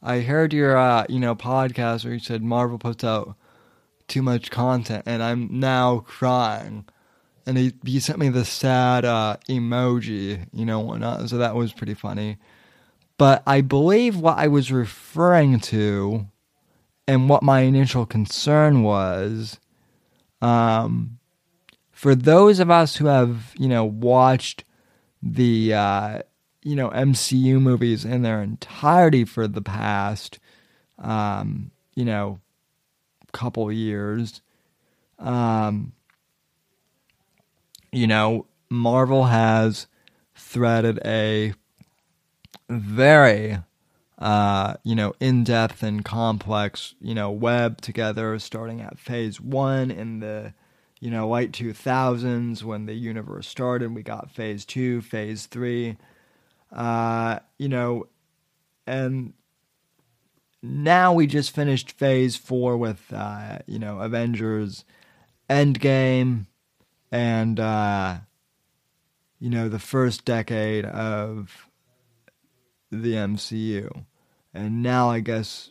I 0.02 0.20
heard 0.22 0.52
your 0.52 0.76
uh, 0.76 1.06
you 1.08 1.20
know 1.20 1.36
podcast 1.36 2.02
where 2.02 2.14
you 2.14 2.18
said 2.18 2.42
Marvel 2.42 2.78
puts 2.80 3.04
out 3.04 3.36
too 4.08 4.20
much 4.20 4.50
content 4.50 5.04
and 5.06 5.22
I'm 5.22 5.60
now 5.60 6.00
crying. 6.00 6.86
And 7.48 7.56
he, 7.56 7.72
he 7.84 7.98
sent 7.98 8.18
me 8.18 8.28
the 8.28 8.44
sad 8.44 9.06
uh, 9.06 9.38
emoji, 9.48 10.46
you 10.52 10.66
know, 10.66 10.80
whatnot. 10.80 11.30
So 11.30 11.38
that 11.38 11.54
was 11.54 11.72
pretty 11.72 11.94
funny. 11.94 12.36
But 13.16 13.42
I 13.46 13.62
believe 13.62 14.18
what 14.18 14.36
I 14.36 14.48
was 14.48 14.70
referring 14.70 15.58
to 15.60 16.28
and 17.06 17.28
what 17.28 17.42
my 17.42 17.60
initial 17.60 18.04
concern 18.04 18.82
was 18.82 19.58
um, 20.42 21.18
for 21.90 22.14
those 22.14 22.60
of 22.60 22.70
us 22.70 22.96
who 22.96 23.06
have, 23.06 23.54
you 23.58 23.66
know, 23.66 23.84
watched 23.84 24.64
the, 25.22 25.72
uh, 25.72 26.18
you 26.62 26.76
know, 26.76 26.90
MCU 26.90 27.60
movies 27.60 28.04
in 28.04 28.20
their 28.20 28.42
entirety 28.42 29.24
for 29.24 29.48
the 29.48 29.62
past, 29.62 30.38
um, 30.98 31.70
you 31.94 32.04
know, 32.04 32.40
couple 33.32 33.70
years. 33.72 34.42
Um, 35.18 35.92
you 37.92 38.06
know, 38.06 38.46
Marvel 38.70 39.24
has 39.24 39.86
threaded 40.34 41.00
a 41.04 41.54
very, 42.68 43.58
uh, 44.18 44.74
you 44.84 44.94
know, 44.94 45.14
in 45.20 45.44
depth 45.44 45.82
and 45.82 46.04
complex, 46.04 46.94
you 47.00 47.14
know, 47.14 47.30
web 47.30 47.80
together, 47.80 48.38
starting 48.38 48.80
at 48.80 48.98
phase 48.98 49.40
one 49.40 49.90
in 49.90 50.20
the, 50.20 50.54
you 51.00 51.10
know, 51.10 51.28
late 51.28 51.52
2000s 51.52 52.62
when 52.62 52.86
the 52.86 52.94
universe 52.94 53.48
started. 53.48 53.94
We 53.94 54.02
got 54.02 54.30
phase 54.30 54.64
two, 54.64 55.00
phase 55.00 55.46
three, 55.46 55.96
uh, 56.72 57.38
you 57.58 57.68
know, 57.68 58.06
and 58.86 59.32
now 60.62 61.12
we 61.12 61.26
just 61.26 61.54
finished 61.54 61.92
phase 61.92 62.36
four 62.36 62.76
with 62.76 63.12
uh, 63.12 63.58
you 63.66 63.78
know 63.78 64.00
Avengers 64.00 64.84
Endgame 65.48 66.46
and 67.10 67.58
uh, 67.58 68.18
you 69.38 69.50
know 69.50 69.68
the 69.68 69.78
first 69.78 70.24
decade 70.24 70.84
of 70.84 71.68
the 72.90 73.14
MCU. 73.14 74.04
And 74.54 74.82
now 74.82 75.10
I 75.10 75.20
guess 75.20 75.70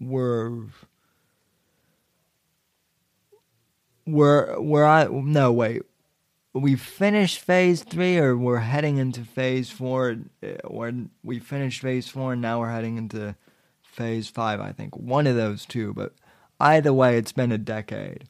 we're 0.00 0.64
we're 4.06 4.60
we're 4.60 4.84
I 4.84 5.06
no 5.06 5.52
wait 5.52 5.82
we 6.52 6.76
finished 6.76 7.40
phase 7.40 7.82
three 7.82 8.16
or 8.18 8.36
we're 8.36 8.58
heading 8.58 8.98
into 8.98 9.22
phase 9.22 9.70
four 9.70 10.16
or 10.62 10.92
we 11.22 11.38
finished 11.38 11.82
phase 11.82 12.08
four 12.08 12.32
and 12.34 12.42
now 12.42 12.60
we're 12.60 12.70
heading 12.70 12.96
into 12.96 13.34
Phase 13.94 14.28
5, 14.28 14.60
I 14.60 14.72
think. 14.72 14.96
One 14.96 15.28
of 15.28 15.36
those 15.36 15.64
two, 15.64 15.94
but 15.94 16.14
either 16.58 16.92
way, 16.92 17.16
it's 17.16 17.30
been 17.30 17.52
a 17.52 17.58
decade. 17.58 18.28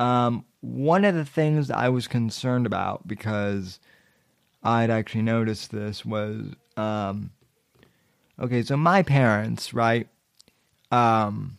Um, 0.00 0.44
one 0.60 1.04
of 1.04 1.14
the 1.14 1.24
things 1.24 1.70
I 1.70 1.88
was 1.88 2.08
concerned 2.08 2.66
about 2.66 3.06
because 3.06 3.80
I'd 4.62 4.90
actually 4.90 5.22
noticed 5.22 5.70
this 5.70 6.04
was 6.04 6.54
um, 6.76 7.30
okay, 8.38 8.62
so 8.62 8.76
my 8.76 9.02
parents, 9.02 9.74
right? 9.74 10.08
Um, 10.90 11.58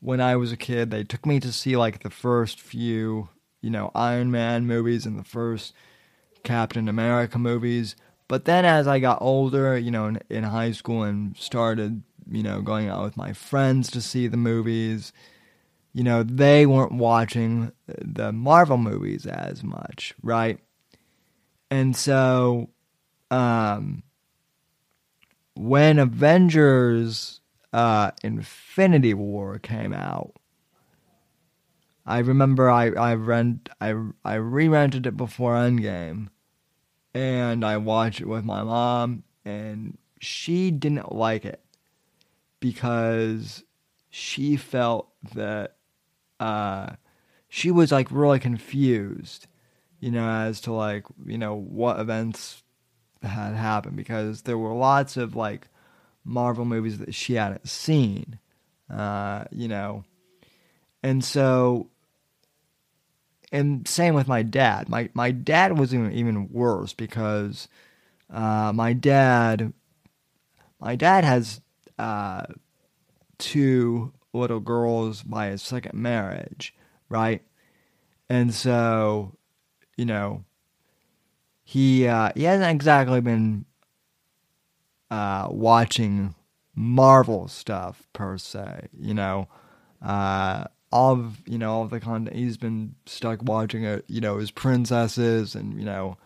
when 0.00 0.20
I 0.20 0.36
was 0.36 0.50
a 0.50 0.56
kid, 0.56 0.90
they 0.90 1.04
took 1.04 1.26
me 1.26 1.40
to 1.40 1.52
see 1.52 1.76
like 1.76 2.02
the 2.02 2.10
first 2.10 2.60
few, 2.60 3.28
you 3.60 3.70
know, 3.70 3.90
Iron 3.94 4.30
Man 4.30 4.66
movies 4.66 5.06
and 5.06 5.18
the 5.18 5.24
first 5.24 5.74
Captain 6.42 6.88
America 6.88 7.38
movies. 7.38 7.96
But 8.28 8.46
then 8.46 8.64
as 8.64 8.86
I 8.86 8.98
got 8.98 9.20
older, 9.20 9.76
you 9.76 9.90
know, 9.90 10.06
in, 10.06 10.20
in 10.30 10.44
high 10.44 10.72
school 10.72 11.02
and 11.02 11.36
started 11.36 12.02
you 12.30 12.42
know, 12.42 12.62
going 12.62 12.88
out 12.88 13.02
with 13.02 13.16
my 13.16 13.32
friends 13.32 13.90
to 13.90 14.00
see 14.00 14.26
the 14.26 14.36
movies. 14.36 15.12
You 15.92 16.04
know, 16.04 16.22
they 16.22 16.66
weren't 16.66 16.92
watching 16.92 17.72
the 17.86 18.32
Marvel 18.32 18.78
movies 18.78 19.26
as 19.26 19.64
much, 19.64 20.14
right? 20.22 20.58
And 21.70 21.96
so, 21.96 22.70
um, 23.30 24.02
when 25.54 25.98
Avengers 25.98 27.40
uh, 27.72 28.12
Infinity 28.22 29.14
War 29.14 29.58
came 29.58 29.92
out, 29.92 30.34
I 32.06 32.18
remember 32.18 32.70
I 32.70 32.90
I 32.90 33.14
rent 33.14 33.68
I 33.80 33.94
I 34.24 34.34
re-rented 34.34 35.06
it 35.06 35.16
before 35.16 35.54
Endgame, 35.54 36.28
and 37.14 37.64
I 37.64 37.76
watched 37.76 38.20
it 38.20 38.26
with 38.28 38.44
my 38.44 38.62
mom, 38.62 39.22
and 39.44 39.98
she 40.18 40.70
didn't 40.70 41.12
like 41.12 41.44
it 41.44 41.62
because 42.58 43.64
she 44.08 44.56
felt 44.56 45.08
that 45.34 45.76
uh, 46.40 46.94
she 47.48 47.70
was 47.70 47.92
like 47.92 48.10
really 48.10 48.40
confused, 48.40 49.46
you 50.00 50.10
know, 50.10 50.28
as 50.28 50.60
to 50.62 50.72
like, 50.72 51.04
you 51.26 51.38
know, 51.38 51.54
what 51.54 52.00
events 52.00 52.62
had 53.22 53.54
happened 53.54 53.96
because 53.96 54.42
there 54.42 54.58
were 54.58 54.72
lots 54.72 55.16
of 55.16 55.36
like 55.36 55.68
Marvel 56.24 56.64
movies 56.64 56.98
that 56.98 57.14
she 57.14 57.34
hadn't 57.34 57.68
seen, 57.68 58.38
uh, 58.92 59.44
you 59.50 59.68
know. 59.68 60.04
And 61.02 61.24
so, 61.24 61.88
and 63.52 63.86
same 63.86 64.14
with 64.14 64.28
my 64.28 64.42
dad. 64.42 64.88
My 64.88 65.10
my 65.12 65.30
dad 65.30 65.78
was 65.78 65.94
even, 65.94 66.12
even 66.12 66.50
worse 66.50 66.92
because 66.92 67.68
uh, 68.32 68.72
my 68.74 68.92
dad, 68.92 69.72
my 70.80 70.96
dad 70.96 71.24
has 71.24 71.60
uh, 71.98 72.44
two 73.38 74.12
little 74.32 74.60
girls 74.60 75.22
by 75.22 75.48
his 75.48 75.62
second 75.62 75.94
marriage, 75.94 76.74
right? 77.08 77.42
And 78.28 78.54
so, 78.54 79.36
you 79.96 80.04
know, 80.04 80.44
he 81.64 82.06
uh, 82.06 82.32
he 82.34 82.44
hasn't 82.44 82.70
exactly 82.70 83.20
been 83.20 83.64
uh, 85.10 85.48
watching 85.50 86.34
Marvel 86.74 87.48
stuff 87.48 88.06
per 88.12 88.38
se, 88.38 88.88
you 88.98 89.14
know. 89.14 89.48
Uh, 90.02 90.64
all 90.92 91.12
of 91.12 91.40
you 91.46 91.58
know 91.58 91.72
all 91.72 91.86
the 91.86 92.00
content 92.00 92.36
he's 92.36 92.56
been 92.56 92.94
stuck 93.06 93.42
watching 93.42 93.84
it, 93.84 94.04
you 94.08 94.20
know, 94.20 94.38
his 94.38 94.50
princesses 94.50 95.54
and 95.54 95.78
you 95.78 95.84
know 95.84 96.16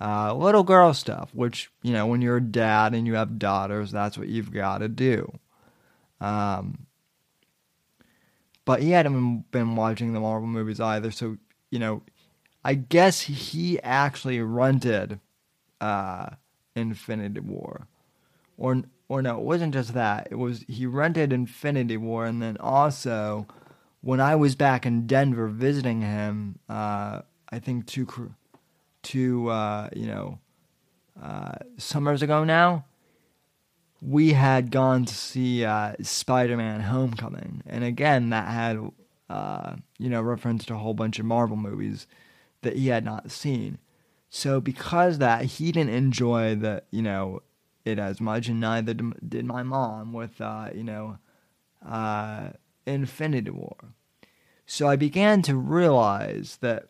uh, 0.00 0.34
little 0.34 0.62
girl 0.62 0.92
stuff, 0.92 1.30
which, 1.34 1.70
you 1.82 1.92
know, 1.92 2.06
when 2.06 2.20
you're 2.20 2.36
a 2.36 2.42
dad 2.42 2.94
and 2.94 3.06
you 3.06 3.14
have 3.14 3.38
daughters, 3.38 3.90
that's 3.90 4.18
what 4.18 4.28
you've 4.28 4.52
got 4.52 4.78
to 4.78 4.88
do. 4.88 5.38
Um, 6.20 6.85
but 8.66 8.82
he 8.82 8.90
hadn't 8.90 9.50
been 9.50 9.76
watching 9.76 10.12
the 10.12 10.20
Marvel 10.20 10.46
movies 10.46 10.80
either, 10.80 11.10
so, 11.10 11.38
you 11.70 11.78
know, 11.78 12.02
I 12.62 12.74
guess 12.74 13.22
he 13.22 13.80
actually 13.80 14.40
rented 14.40 15.20
uh, 15.80 16.30
Infinity 16.74 17.40
War. 17.40 17.86
Or, 18.58 18.82
or 19.08 19.22
no, 19.22 19.38
it 19.38 19.44
wasn't 19.44 19.72
just 19.72 19.94
that. 19.94 20.28
It 20.30 20.34
was 20.34 20.64
he 20.66 20.84
rented 20.84 21.32
Infinity 21.32 21.96
War, 21.96 22.26
and 22.26 22.42
then 22.42 22.56
also 22.58 23.46
when 24.00 24.20
I 24.20 24.34
was 24.34 24.54
back 24.56 24.84
in 24.84 25.06
Denver 25.06 25.46
visiting 25.46 26.00
him, 26.00 26.58
uh, 26.68 27.22
I 27.50 27.58
think 27.60 27.86
two 27.86 28.34
two 29.02 29.48
uh, 29.48 29.90
you 29.94 30.06
know 30.06 30.38
uh, 31.22 31.52
summers 31.76 32.22
ago 32.22 32.42
now, 32.44 32.84
we 34.00 34.32
had 34.32 34.70
gone 34.70 35.04
to 35.04 35.14
see 35.14 35.64
uh, 35.64 35.94
Spider-Man: 36.00 36.80
Homecoming, 36.80 37.62
and 37.66 37.84
again 37.84 38.30
that 38.30 38.48
had 38.48 38.90
uh, 39.28 39.76
you 39.98 40.08
know 40.08 40.22
referenced 40.22 40.70
a 40.70 40.76
whole 40.76 40.94
bunch 40.94 41.18
of 41.18 41.24
Marvel 41.24 41.56
movies 41.56 42.06
that 42.62 42.76
he 42.76 42.88
had 42.88 43.04
not 43.04 43.30
seen. 43.30 43.78
So 44.28 44.60
because 44.60 45.18
that 45.18 45.44
he 45.44 45.72
didn't 45.72 45.94
enjoy 45.94 46.54
the 46.56 46.82
you 46.90 47.02
know 47.02 47.42
it 47.84 47.98
as 47.98 48.20
much, 48.20 48.48
and 48.48 48.60
neither 48.60 48.94
did 48.94 49.44
my 49.44 49.62
mom 49.62 50.12
with 50.12 50.40
uh, 50.40 50.70
you 50.74 50.84
know 50.84 51.18
uh, 51.86 52.50
Infinity 52.86 53.50
War. 53.50 53.76
So 54.66 54.88
I 54.88 54.96
began 54.96 55.42
to 55.42 55.54
realize 55.54 56.58
that 56.60 56.88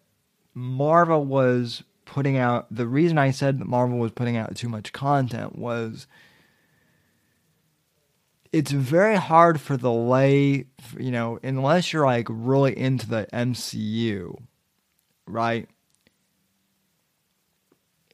Marvel 0.54 1.24
was 1.24 1.82
putting 2.06 2.38
out 2.38 2.66
the 2.70 2.86
reason 2.86 3.18
I 3.18 3.30
said 3.30 3.58
that 3.58 3.66
Marvel 3.66 3.98
was 3.98 4.12
putting 4.12 4.36
out 4.36 4.56
too 4.56 4.68
much 4.68 4.92
content 4.92 5.56
was 5.56 6.06
it's 8.52 8.70
very 8.70 9.16
hard 9.16 9.60
for 9.60 9.76
the 9.76 9.92
lay, 9.92 10.66
you 10.98 11.10
know, 11.10 11.38
unless 11.42 11.92
you're 11.92 12.06
like 12.06 12.26
really 12.28 12.76
into 12.76 13.08
the 13.08 13.26
MCU, 13.32 14.36
right? 15.26 15.68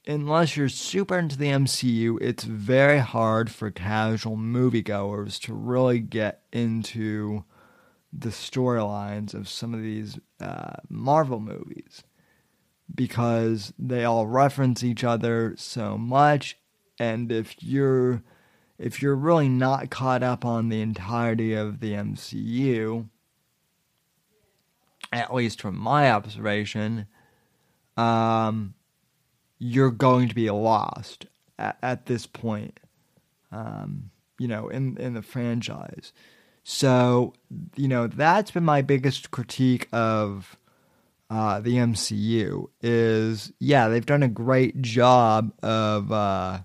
Unless 0.06 0.56
you're 0.56 0.68
super 0.68 1.18
into 1.18 1.38
the 1.38 1.46
MCU, 1.46 2.18
it's 2.20 2.44
very 2.44 2.98
hard 2.98 3.50
for 3.50 3.70
casual 3.70 4.36
moviegoers 4.36 5.40
to 5.42 5.54
really 5.54 6.00
get 6.00 6.42
into 6.52 7.44
the 8.12 8.30
storylines 8.30 9.32
of 9.32 9.48
some 9.48 9.72
of 9.72 9.80
these 9.80 10.18
uh, 10.40 10.74
Marvel 10.88 11.40
movies 11.40 12.02
because 12.94 13.72
they 13.78 14.04
all 14.04 14.26
reference 14.26 14.82
each 14.84 15.02
other 15.02 15.54
so 15.56 15.96
much 15.96 16.58
and 16.98 17.32
if 17.32 17.62
you're 17.62 18.22
if 18.82 19.00
you're 19.00 19.16
really 19.16 19.48
not 19.48 19.90
caught 19.90 20.22
up 20.22 20.44
on 20.44 20.68
the 20.68 20.80
entirety 20.80 21.54
of 21.54 21.80
the 21.80 21.92
MCU 21.92 23.08
at 25.12 25.34
least 25.34 25.60
from 25.60 25.78
my 25.78 26.10
observation 26.10 27.06
um, 27.96 28.74
you're 29.58 29.90
going 29.90 30.28
to 30.28 30.34
be 30.34 30.50
lost 30.50 31.26
at, 31.58 31.78
at 31.82 32.06
this 32.06 32.26
point 32.26 32.80
um, 33.52 34.10
you 34.38 34.48
know 34.48 34.68
in 34.68 34.96
in 34.96 35.14
the 35.14 35.22
franchise. 35.22 36.12
So 36.64 37.34
you 37.76 37.88
know 37.88 38.06
that's 38.06 38.50
been 38.50 38.64
my 38.64 38.82
biggest 38.82 39.30
critique 39.30 39.88
of 39.92 40.56
uh, 41.30 41.60
the 41.60 41.76
MCU 41.76 42.68
is 42.80 43.52
yeah 43.58 43.88
they've 43.88 44.04
done 44.04 44.22
a 44.22 44.28
great 44.28 44.82
job 44.82 45.52
of 45.62 46.10
uh, 46.10 46.60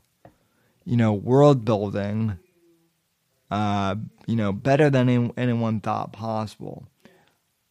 you 0.88 0.95
know 0.95 1.12
world 1.12 1.65
building 1.65 2.39
uh, 3.52 3.95
you 4.26 4.36
know 4.38 4.54
better 4.54 4.89
than 4.89 5.10
any, 5.10 5.32
anyone 5.36 5.82
thought 5.82 6.13
possible. 6.13 6.88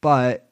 But 0.03 0.51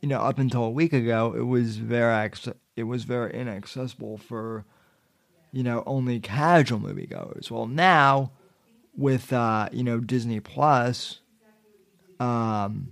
you 0.00 0.08
know 0.08 0.20
up 0.20 0.40
until 0.40 0.64
a 0.64 0.70
week 0.70 0.92
ago 0.92 1.32
it 1.36 1.42
was 1.44 1.76
very 1.76 2.30
it 2.76 2.82
was 2.82 3.04
very 3.04 3.32
inaccessible 3.32 4.18
for 4.18 4.64
you 5.52 5.62
know 5.62 5.84
only 5.86 6.18
casual 6.18 6.80
moviegoers. 6.80 7.50
Well 7.50 7.68
now 7.68 8.32
with 8.96 9.32
uh, 9.32 9.68
you 9.72 9.84
know 9.84 10.00
Disney 10.00 10.40
Plus 10.40 11.20
um, 12.18 12.90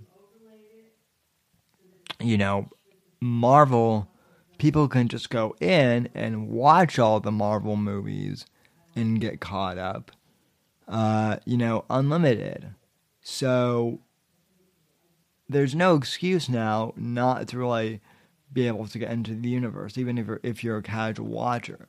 you 2.19 2.37
know, 2.37 2.69
Marvel, 3.21 4.10
people 4.61 4.87
can 4.87 5.07
just 5.07 5.31
go 5.31 5.55
in 5.59 6.07
and 6.13 6.47
watch 6.47 6.99
all 6.99 7.19
the 7.19 7.31
Marvel 7.31 7.75
movies 7.75 8.45
and 8.95 9.19
get 9.19 9.41
caught 9.41 9.79
up, 9.79 10.11
uh, 10.87 11.37
you 11.45 11.57
know, 11.57 11.83
unlimited. 11.89 12.75
So 13.21 14.01
there's 15.49 15.73
no 15.73 15.95
excuse 15.95 16.47
now 16.47 16.93
not 16.95 17.47
to 17.47 17.57
really 17.57 18.01
be 18.53 18.67
able 18.67 18.85
to 18.85 18.99
get 18.99 19.09
into 19.09 19.33
the 19.33 19.49
universe, 19.49 19.97
even 19.97 20.19
if 20.19 20.27
you're, 20.27 20.39
if 20.43 20.63
you're 20.63 20.77
a 20.77 20.83
casual 20.83 21.25
watcher. 21.25 21.87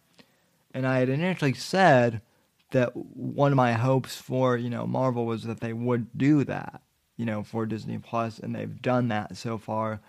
And 0.73 0.87
I 0.87 1.01
had 1.01 1.11
initially 1.11 1.53
said 1.53 2.23
that 2.71 2.97
one 2.97 3.53
of 3.53 3.57
my 3.57 3.75
hopes 3.75 4.17
for 4.17 4.57
you 4.57 4.71
know 4.71 4.87
Marvel 4.87 5.27
was 5.27 5.43
that 5.43 5.61
they 5.61 5.75
would 5.75 6.07
do 6.17 6.43
that, 6.45 6.81
you 7.19 7.27
know, 7.27 7.43
for 7.43 7.67
Disney 7.67 7.99
Plus, 7.99 8.39
and 8.39 8.55
they've 8.55 8.81
done 8.81 9.09
that 9.09 9.37
so 9.37 9.59
far 9.59 10.01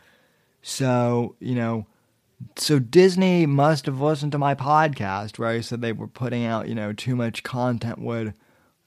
so, 0.64 1.36
you 1.40 1.56
know, 1.56 1.86
so 2.58 2.80
Disney 2.80 3.46
must 3.46 3.86
have 3.86 4.02
listened 4.02 4.32
to 4.32 4.38
my 4.38 4.56
podcast 4.56 5.38
where 5.38 5.50
I 5.50 5.62
said 5.62 5.82
they 5.82 5.94
were 5.94 6.08
putting 6.08 6.46
out, 6.46 6.68
you 6.68 6.76
know, 6.76 6.94
too 6.94 7.16
much 7.16 7.44
content 7.44 8.00
would 8.00 8.34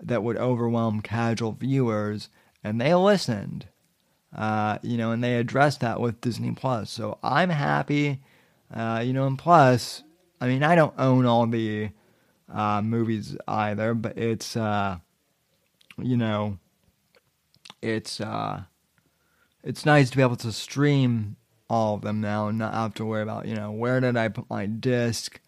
that 0.03 0.23
would 0.23 0.37
overwhelm 0.37 1.01
casual 1.01 1.53
viewers, 1.53 2.29
and 2.63 2.81
they 2.81 2.95
listened. 2.95 3.67
Uh, 4.37 4.79
you 4.83 4.99
know, 4.99 5.13
and 5.13 5.25
they 5.25 5.37
addressed 5.37 5.81
that 5.81 6.01
with 6.01 6.21
Disney 6.21 6.53
Plus. 6.53 6.91
So 6.91 7.19
I'm 7.23 7.51
happy. 7.51 8.21
Uh, 8.75 9.03
you 9.05 9.13
know, 9.13 9.27
and 9.27 9.39
plus, 9.39 10.03
I 10.41 10.49
mean, 10.49 10.63
I 10.63 10.75
don't 10.75 10.93
own 10.99 11.25
all 11.25 11.47
the 11.47 11.91
uh, 12.53 12.83
movies 12.83 13.37
either, 13.49 13.95
but 13.95 14.19
it's, 14.19 14.57
uh, 14.57 14.99
you 15.97 16.17
know, 16.17 16.59
it's 17.81 18.21
uh, 18.21 18.63
it's 19.63 19.87
nice 19.87 20.11
to 20.11 20.17
be 20.17 20.23
able 20.23 20.37
to 20.37 20.53
stream 20.53 21.37
all 21.69 21.95
of 21.95 22.03
them 22.03 22.21
now 22.21 22.49
and 22.49 22.59
not 22.59 22.75
have 22.75 22.95
to 22.95 23.05
worry 23.05 23.23
about, 23.23 23.47
you 23.47 23.55
know, 23.55 23.71
where 23.71 24.01
did 24.01 24.17
I 24.17 24.29
put 24.29 24.49
my 24.49 24.67
disc, 24.67 25.41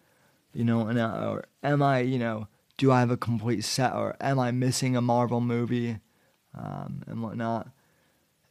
you 0.53 0.63
know, 0.63 0.87
and 0.87 0.99
uh, 0.99 1.29
or 1.29 1.45
am 1.63 1.81
I, 1.81 1.99
you 1.99 2.19
know, 2.19 2.47
do 2.77 2.91
I 2.91 2.99
have 2.99 3.11
a 3.11 3.17
complete 3.17 3.63
set 3.63 3.93
or 3.93 4.15
am 4.19 4.39
I 4.39 4.51
missing 4.51 4.95
a 4.95 5.01
Marvel 5.01 5.41
movie 5.41 5.99
um, 6.57 7.03
and 7.07 7.21
whatnot. 7.21 7.69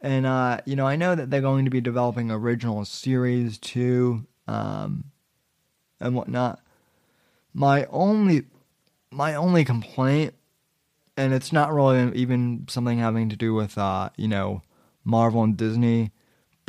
And, 0.01 0.25
uh, 0.25 0.61
you 0.65 0.75
know, 0.75 0.87
I 0.87 0.95
know 0.95 1.15
that 1.15 1.29
they're 1.29 1.41
going 1.41 1.65
to 1.65 1.71
be 1.71 1.81
developing 1.81 2.31
original 2.31 2.85
series 2.85 3.57
too 3.57 4.25
um, 4.47 5.05
and 5.99 6.15
whatnot. 6.15 6.61
My 7.53 7.85
only, 7.85 8.43
my 9.11 9.35
only 9.35 9.65
complaint, 9.65 10.35
and 11.17 11.33
it's 11.33 11.51
not 11.51 11.73
really 11.73 12.15
even 12.15 12.65
something 12.69 12.99
having 12.99 13.27
to 13.29 13.35
do 13.35 13.53
with, 13.53 13.77
uh, 13.77 14.09
you 14.15 14.27
know, 14.27 14.61
Marvel 15.03 15.43
and 15.43 15.57
Disney, 15.57 16.11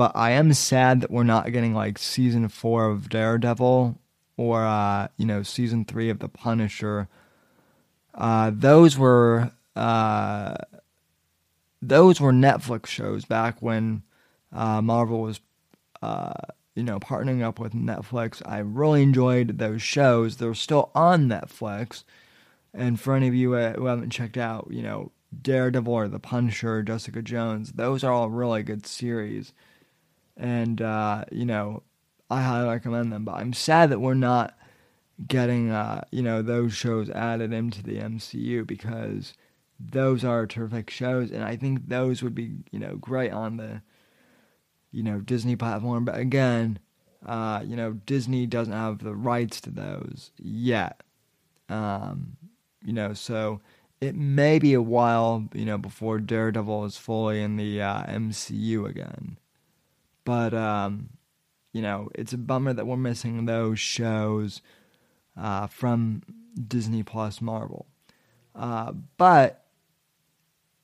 but 0.00 0.12
I 0.14 0.30
am 0.30 0.54
sad 0.54 1.02
that 1.02 1.10
we're 1.10 1.24
not 1.24 1.52
getting 1.52 1.74
like 1.74 1.98
season 1.98 2.48
four 2.48 2.86
of 2.86 3.10
Daredevil 3.10 3.98
or 4.38 4.64
uh, 4.64 5.08
you 5.18 5.26
know 5.26 5.42
season 5.42 5.84
three 5.84 6.08
of 6.08 6.20
The 6.20 6.28
Punisher. 6.30 7.06
Uh, 8.14 8.50
those 8.54 8.96
were 8.96 9.52
uh, 9.76 10.54
those 11.82 12.18
were 12.18 12.32
Netflix 12.32 12.86
shows 12.86 13.26
back 13.26 13.60
when 13.60 14.02
uh, 14.54 14.80
Marvel 14.80 15.20
was 15.20 15.40
uh, 16.00 16.32
you 16.74 16.82
know 16.82 16.98
partnering 16.98 17.42
up 17.42 17.58
with 17.58 17.74
Netflix. 17.74 18.40
I 18.46 18.60
really 18.60 19.02
enjoyed 19.02 19.58
those 19.58 19.82
shows. 19.82 20.38
They're 20.38 20.54
still 20.54 20.90
on 20.94 21.28
Netflix. 21.28 22.04
And 22.72 22.98
for 22.98 23.14
any 23.14 23.28
of 23.28 23.34
you 23.34 23.54
who 23.54 23.84
haven't 23.84 24.08
checked 24.08 24.38
out, 24.38 24.68
you 24.70 24.80
know, 24.80 25.12
Daredevil 25.42 25.92
or 25.92 26.08
The 26.08 26.18
Punisher, 26.18 26.82
Jessica 26.82 27.20
Jones, 27.20 27.72
those 27.72 28.02
are 28.02 28.10
all 28.10 28.30
really 28.30 28.62
good 28.62 28.86
series 28.86 29.52
and 30.40 30.81
uh, 30.81 31.24
you 31.31 31.44
know, 31.44 31.83
I 32.31 32.42
highly 32.42 32.68
recommend 32.68 33.12
them. 33.12 33.24
But 33.24 33.37
I'm 33.37 33.53
sad 33.53 33.90
that 33.90 34.00
we're 34.00 34.14
not 34.14 34.59
getting 35.29 35.70
uh, 35.70 36.03
you 36.11 36.22
know 36.22 36.42
those 36.42 36.72
shows 36.72 37.11
added 37.11 37.53
into 37.53 37.83
the 37.83 37.98
MCU 37.98 38.66
because 38.66 39.35
those 39.79 40.24
are 40.24 40.46
terrific 40.46 40.90
shows, 40.90 41.31
and 41.31 41.44
I 41.44 41.57
think 41.57 41.88
those 41.88 42.22
would 42.22 42.35
be 42.35 42.53
you 42.72 42.79
know 42.79 42.96
great 42.96 43.33
on 43.33 43.59
the 43.59 43.83
you 44.90 45.03
know 45.03 45.20
Disney 45.20 45.57
platform. 45.57 46.05
But 46.05 46.16
again, 46.16 46.79
uh, 47.24 47.62
you 47.64 47.76
know 47.76 47.92
Disney 47.92 48.46
doesn't 48.46 48.72
have 48.72 48.98
the 48.98 49.14
rights 49.14 49.61
to 49.62 49.70
those 49.70 50.33
yet. 50.38 51.03
Um, 51.68 52.37
you 52.83 52.94
know, 52.94 53.12
so 53.12 53.61
it 54.00 54.16
may 54.16 54.59
be 54.59 54.72
a 54.72 54.83
while, 54.83 55.46
you 55.53 55.66
know, 55.66 55.76
before 55.76 56.18
Daredevil 56.18 56.87
is 56.87 56.96
fully 56.96 57.42
in 57.42 57.57
the 57.57 57.83
uh, 57.83 58.03
MCU 58.05 58.88
again. 58.88 59.37
But 60.31 60.55
um, 60.55 61.09
you 61.73 61.83
know, 61.83 62.09
it's 62.14 62.33
a 62.33 62.38
bummer 62.38 62.73
that 62.73 62.87
we're 62.87 62.97
missing 62.97 63.47
those 63.47 63.81
shows 63.81 64.62
uh, 65.37 65.66
from 65.66 66.23
Disney 66.69 67.03
Plus 67.03 67.40
Marvel. 67.40 67.88
Uh, 68.55 68.93
but 69.16 69.64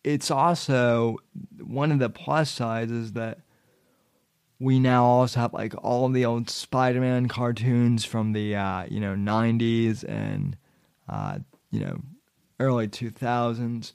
it's 0.03 0.33
also 0.33 1.19
one 1.65 1.93
of 1.93 2.01
the 2.01 2.11
plus 2.11 2.51
sides 2.51 2.91
is 2.91 3.13
that 3.13 3.39
we 4.59 4.81
now 4.81 5.05
also 5.05 5.39
have 5.39 5.53
like 5.53 5.75
all 5.81 6.09
the 6.09 6.25
old 6.25 6.51
Spider-Man 6.51 7.29
cartoons 7.29 8.05
from 8.05 8.33
the 8.33 8.57
uh, 8.57 8.87
you 8.91 8.99
know 8.99 9.15
90s 9.15 10.03
and 10.03 10.57
uh, 11.09 11.39
you 11.71 11.79
know 11.79 12.01
early 12.59 12.89
2000s, 12.89 13.93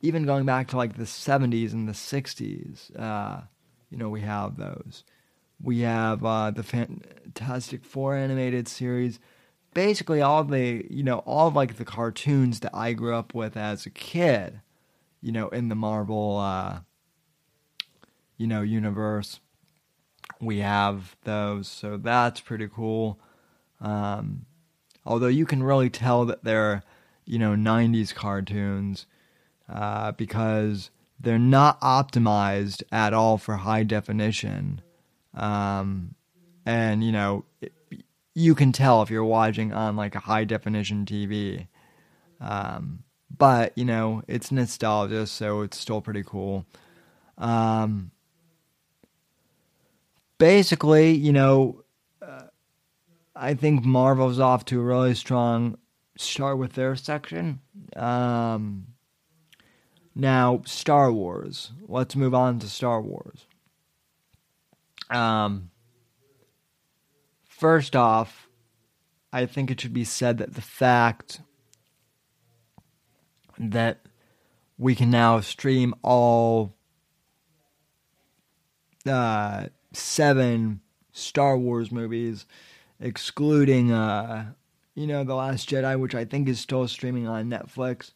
even 0.00 0.24
going 0.24 0.46
back 0.46 0.68
to 0.68 0.78
like 0.78 0.96
the 0.96 1.04
70s 1.04 1.74
and 1.74 1.86
the 1.86 1.92
60s. 1.92 2.98
Uh, 2.98 3.42
you 3.92 3.98
know, 3.98 4.08
we 4.08 4.22
have 4.22 4.56
those. 4.56 5.04
We 5.62 5.80
have 5.80 6.24
uh, 6.24 6.50
the 6.50 6.62
Fantastic 6.62 7.84
Four 7.84 8.16
animated 8.16 8.66
series. 8.66 9.20
Basically, 9.74 10.22
all 10.22 10.42
the 10.44 10.84
you 10.88 11.02
know 11.02 11.18
all 11.18 11.48
of, 11.48 11.54
like 11.54 11.76
the 11.76 11.84
cartoons 11.84 12.60
that 12.60 12.74
I 12.74 12.94
grew 12.94 13.14
up 13.14 13.34
with 13.34 13.54
as 13.54 13.84
a 13.84 13.90
kid, 13.90 14.62
you 15.20 15.30
know, 15.30 15.48
in 15.50 15.68
the 15.68 15.74
Marvel, 15.74 16.38
uh, 16.38 16.80
you 18.38 18.46
know, 18.46 18.62
universe. 18.62 19.40
We 20.40 20.58
have 20.58 21.14
those, 21.24 21.68
so 21.68 21.98
that's 21.98 22.40
pretty 22.40 22.68
cool. 22.68 23.20
Um, 23.78 24.46
although 25.04 25.28
you 25.28 25.44
can 25.44 25.62
really 25.62 25.90
tell 25.90 26.24
that 26.24 26.44
they're, 26.44 26.82
you 27.26 27.38
know, 27.38 27.54
'90s 27.54 28.14
cartoons 28.14 29.06
uh, 29.68 30.12
because 30.12 30.90
they're 31.22 31.38
not 31.38 31.80
optimized 31.80 32.82
at 32.90 33.14
all 33.14 33.38
for 33.38 33.56
high 33.56 33.84
definition. 33.84 34.80
Um, 35.34 36.14
and, 36.66 37.02
you 37.02 37.12
know, 37.12 37.44
it, 37.60 37.72
you 38.34 38.54
can 38.54 38.72
tell 38.72 39.02
if 39.02 39.10
you're 39.10 39.24
watching 39.24 39.72
on 39.72 39.96
like 39.96 40.14
a 40.14 40.20
high 40.20 40.44
definition 40.44 41.04
TV. 41.04 41.68
Um, 42.40 43.04
but, 43.36 43.76
you 43.76 43.84
know, 43.84 44.22
it's 44.26 44.50
nostalgia, 44.50 45.26
so 45.26 45.62
it's 45.62 45.78
still 45.78 46.00
pretty 46.00 46.24
cool. 46.24 46.66
Um, 47.38 48.10
basically, 50.38 51.12
you 51.12 51.32
know, 51.32 51.84
uh, 52.20 52.46
I 53.36 53.54
think 53.54 53.84
Marvel's 53.84 54.40
off 54.40 54.64
to 54.66 54.80
a 54.80 54.84
really 54.84 55.14
strong 55.14 55.78
start 56.16 56.58
with 56.58 56.72
their 56.72 56.96
section. 56.96 57.60
Um, 57.96 58.88
now, 60.14 60.62
Star 60.66 61.12
Wars. 61.12 61.72
Let's 61.88 62.16
move 62.16 62.34
on 62.34 62.58
to 62.60 62.68
Star 62.68 63.00
Wars. 63.00 63.46
Um, 65.10 65.70
first 67.44 67.96
off, 67.96 68.48
I 69.32 69.46
think 69.46 69.70
it 69.70 69.80
should 69.80 69.94
be 69.94 70.04
said 70.04 70.38
that 70.38 70.54
the 70.54 70.62
fact 70.62 71.40
that 73.58 74.00
we 74.76 74.94
can 74.94 75.10
now 75.10 75.40
stream 75.40 75.94
all 76.02 76.74
uh, 79.06 79.66
seven 79.92 80.80
Star 81.12 81.56
Wars 81.56 81.90
movies, 81.90 82.46
excluding, 83.00 83.92
uh, 83.92 84.52
you 84.94 85.06
know, 85.06 85.24
The 85.24 85.34
Last 85.34 85.68
Jedi, 85.68 85.98
which 85.98 86.14
I 86.14 86.24
think 86.24 86.48
is 86.48 86.60
still 86.60 86.86
streaming 86.88 87.26
on 87.26 87.48
Netflix 87.48 88.12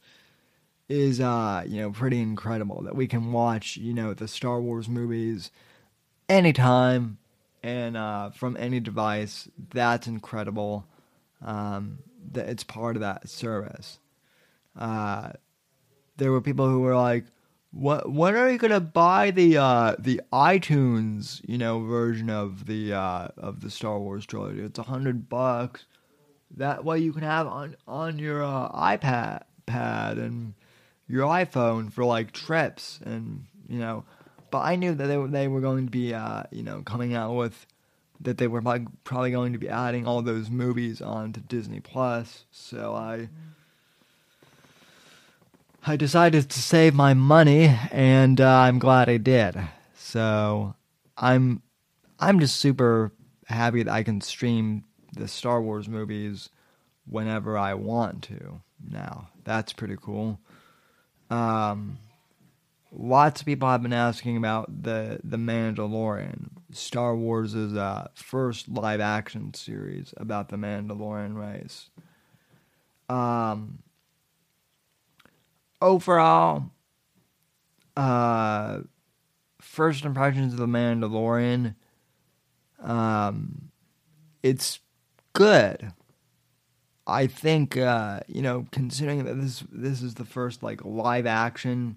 is 0.88 1.20
uh 1.20 1.64
you 1.66 1.80
know 1.80 1.90
pretty 1.90 2.20
incredible 2.20 2.82
that 2.82 2.94
we 2.94 3.08
can 3.08 3.32
watch 3.32 3.76
you 3.76 3.92
know 3.92 4.14
the 4.14 4.28
Star 4.28 4.60
Wars 4.60 4.88
movies 4.88 5.50
anytime 6.28 7.18
and 7.66 7.96
uh, 7.96 8.30
from 8.30 8.56
any 8.58 8.78
device. 8.78 9.48
That's 9.70 10.06
incredible. 10.06 10.86
Um, 11.44 11.98
that 12.32 12.48
it's 12.48 12.64
part 12.64 12.96
of 12.96 13.00
that 13.00 13.28
service. 13.28 13.98
Uh, 14.78 15.32
there 16.16 16.30
were 16.30 16.40
people 16.40 16.68
who 16.68 16.80
were 16.80 16.96
like, 16.96 17.24
"What? 17.72 18.10
When 18.10 18.36
are 18.36 18.50
you 18.50 18.58
gonna 18.58 18.80
buy 18.80 19.32
the 19.32 19.56
uh, 19.58 19.96
the 19.98 20.20
iTunes 20.32 21.40
you 21.48 21.58
know 21.58 21.80
version 21.80 22.30
of 22.30 22.66
the 22.66 22.92
uh, 22.92 23.28
of 23.36 23.60
the 23.60 23.70
Star 23.70 23.98
Wars 23.98 24.24
trilogy? 24.26 24.60
It's 24.60 24.78
a 24.78 24.84
hundred 24.84 25.28
bucks. 25.28 25.86
That 26.56 26.84
way 26.84 27.00
you 27.00 27.12
can 27.12 27.22
have 27.22 27.48
on 27.48 27.76
on 27.88 28.18
your 28.18 28.44
uh, 28.44 28.70
iPad 28.70 29.42
pad 29.66 30.18
and." 30.18 30.54
Your 31.08 31.26
iPhone 31.26 31.92
for 31.92 32.04
like 32.04 32.32
trips 32.32 33.00
and 33.04 33.44
you 33.68 33.78
know. 33.78 34.04
But 34.50 34.60
I 34.60 34.76
knew 34.76 34.94
that 34.94 35.06
they 35.06 35.16
were, 35.16 35.28
they 35.28 35.48
were 35.48 35.60
going 35.60 35.86
to 35.86 35.90
be 35.90 36.14
uh, 36.14 36.44
you 36.50 36.62
know 36.62 36.82
coming 36.82 37.14
out 37.14 37.34
with 37.34 37.66
that 38.20 38.38
they 38.38 38.46
were 38.46 38.62
probably 39.04 39.30
going 39.30 39.52
to 39.52 39.58
be 39.58 39.68
adding 39.68 40.06
all 40.06 40.22
those 40.22 40.50
movies 40.50 41.02
onto 41.02 41.40
Disney 41.40 41.80
Plus. 41.80 42.44
So 42.50 42.94
I 42.94 43.28
I 45.88 45.96
decided 45.96 46.50
to 46.50 46.60
save 46.60 46.94
my 46.94 47.14
money, 47.14 47.76
and 47.92 48.40
uh, 48.40 48.48
I'm 48.48 48.78
glad 48.78 49.08
I 49.08 49.18
did. 49.18 49.56
So 49.96 50.74
I'm 51.16 51.62
I'm 52.18 52.40
just 52.40 52.56
super 52.56 53.12
happy 53.46 53.82
that 53.82 53.92
I 53.92 54.02
can 54.02 54.20
stream 54.20 54.84
the 55.12 55.28
Star 55.28 55.62
Wars 55.62 55.88
movies 55.88 56.50
whenever 57.08 57.56
I 57.56 57.74
want 57.74 58.22
to. 58.24 58.60
Now 58.84 59.28
that's 59.44 59.72
pretty 59.72 59.96
cool. 60.00 60.40
Um, 61.30 61.98
lots 62.92 63.40
of 63.40 63.46
people 63.46 63.68
have 63.68 63.82
been 63.82 63.92
asking 63.92 64.36
about 64.36 64.82
the 64.82 65.20
the 65.22 65.36
Mandalorian, 65.36 66.48
Star 66.72 67.16
Wars' 67.16 67.54
uh, 67.54 68.08
first 68.14 68.68
live 68.68 69.00
action 69.00 69.54
series 69.54 70.14
about 70.16 70.48
the 70.48 70.56
Mandalorian 70.56 71.36
race. 71.36 71.90
Um, 73.08 73.78
overall, 75.80 76.70
uh, 77.96 78.80
first 79.60 80.04
impressions 80.04 80.52
of 80.52 80.58
the 80.58 80.66
Mandalorian, 80.66 81.74
um, 82.80 83.70
it's 84.42 84.80
good. 85.32 85.92
I 87.06 87.26
think 87.26 87.76
uh, 87.76 88.20
you 88.26 88.42
know, 88.42 88.66
considering 88.72 89.24
that 89.24 89.40
this 89.40 89.64
this 89.70 90.02
is 90.02 90.14
the 90.14 90.24
first 90.24 90.62
like 90.62 90.84
live 90.84 91.26
action 91.26 91.96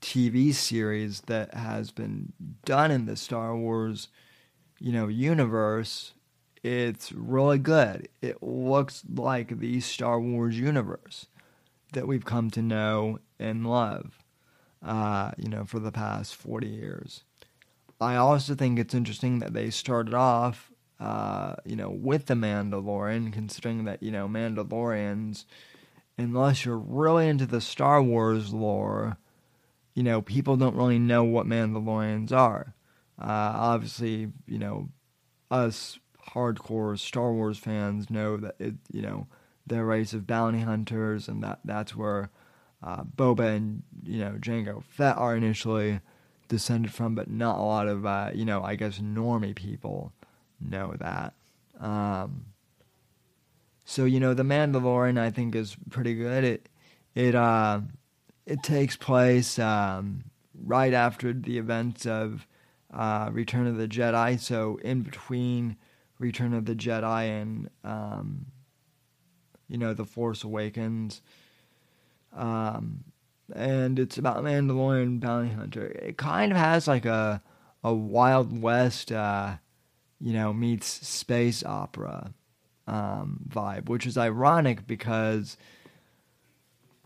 TV 0.00 0.52
series 0.52 1.22
that 1.22 1.54
has 1.54 1.90
been 1.90 2.32
done 2.64 2.90
in 2.90 3.06
the 3.06 3.16
Star 3.16 3.56
Wars, 3.56 4.08
you 4.78 4.92
know, 4.92 5.08
universe, 5.08 6.12
it's 6.62 7.12
really 7.12 7.58
good. 7.58 8.08
It 8.20 8.42
looks 8.42 9.02
like 9.12 9.58
the 9.58 9.80
Star 9.80 10.20
Wars 10.20 10.58
universe 10.58 11.26
that 11.92 12.06
we've 12.06 12.24
come 12.24 12.50
to 12.50 12.62
know 12.62 13.18
and 13.38 13.66
love, 13.66 14.18
uh, 14.84 15.32
you 15.36 15.48
know, 15.48 15.64
for 15.64 15.78
the 15.78 15.92
past 15.92 16.36
40 16.36 16.68
years. 16.68 17.24
I 18.00 18.16
also 18.16 18.54
think 18.54 18.78
it's 18.78 18.94
interesting 18.94 19.40
that 19.40 19.52
they 19.52 19.70
started 19.70 20.14
off 20.14 20.70
uh, 21.00 21.54
you 21.64 21.76
know, 21.76 21.90
with 21.90 22.26
the 22.26 22.34
Mandalorian, 22.34 23.32
considering 23.32 23.84
that, 23.84 24.02
you 24.02 24.10
know, 24.10 24.28
Mandalorians, 24.28 25.44
unless 26.16 26.64
you're 26.64 26.76
really 26.76 27.28
into 27.28 27.46
the 27.46 27.60
Star 27.60 28.02
Wars 28.02 28.52
lore, 28.52 29.16
you 29.94 30.02
know, 30.02 30.22
people 30.22 30.56
don't 30.56 30.76
really 30.76 30.98
know 30.98 31.24
what 31.24 31.46
Mandalorians 31.46 32.32
are. 32.32 32.74
Uh, 33.20 33.52
obviously, 33.54 34.32
you 34.46 34.58
know, 34.58 34.88
us 35.50 35.98
hardcore 36.30 36.98
Star 36.98 37.32
Wars 37.32 37.58
fans 37.58 38.10
know 38.10 38.36
that 38.36 38.56
it, 38.58 38.74
you 38.92 39.02
know, 39.02 39.26
they're 39.66 39.82
a 39.82 39.84
race 39.84 40.12
of 40.12 40.26
bounty 40.26 40.60
hunters, 40.60 41.28
and 41.28 41.42
that 41.42 41.60
that's 41.64 41.94
where 41.94 42.30
uh, 42.82 43.02
Boba 43.02 43.56
and 43.56 43.82
you 44.04 44.20
know 44.20 44.36
Jango 44.40 44.82
Fett 44.82 45.16
are 45.16 45.36
initially 45.36 46.00
descended 46.48 46.92
from, 46.92 47.14
but 47.14 47.30
not 47.30 47.58
a 47.58 47.62
lot 47.62 47.88
of 47.88 48.06
uh, 48.06 48.30
you 48.34 48.44
know 48.44 48.62
I 48.62 48.76
guess 48.76 48.98
normie 48.98 49.54
people 49.54 50.12
know 50.60 50.94
that. 50.98 51.34
Um, 51.80 52.46
so 53.84 54.04
you 54.04 54.20
know, 54.20 54.34
the 54.34 54.42
Mandalorian 54.42 55.18
I 55.18 55.30
think 55.30 55.54
is 55.54 55.76
pretty 55.90 56.14
good. 56.14 56.44
It 56.44 56.68
it 57.14 57.34
uh, 57.34 57.80
it 58.46 58.62
takes 58.62 58.96
place 58.96 59.58
um, 59.58 60.24
right 60.64 60.92
after 60.92 61.32
the 61.32 61.58
events 61.58 62.06
of 62.06 62.46
uh, 62.92 63.30
Return 63.32 63.66
of 63.66 63.76
the 63.76 63.88
Jedi. 63.88 64.38
So 64.38 64.78
in 64.82 65.02
between 65.02 65.76
Return 66.18 66.54
of 66.54 66.64
the 66.66 66.74
Jedi 66.74 67.40
and 67.40 67.70
um, 67.84 68.46
you 69.68 69.78
know 69.78 69.94
the 69.94 70.04
Force 70.04 70.44
Awakens. 70.44 71.22
Um, 72.36 73.04
and 73.54 73.98
it's 73.98 74.18
about 74.18 74.44
Mandalorian 74.44 75.20
bounty 75.20 75.54
hunter. 75.54 75.86
It 75.86 76.18
kind 76.18 76.52
of 76.52 76.58
has 76.58 76.86
like 76.86 77.06
a 77.06 77.42
a 77.82 77.94
Wild 77.94 78.60
West 78.60 79.12
uh, 79.12 79.56
you 80.20 80.32
know, 80.32 80.52
meets 80.52 80.86
space 81.06 81.64
opera 81.64 82.32
um, 82.86 83.40
vibe, 83.48 83.88
which 83.88 84.06
is 84.06 84.18
ironic 84.18 84.86
because 84.86 85.56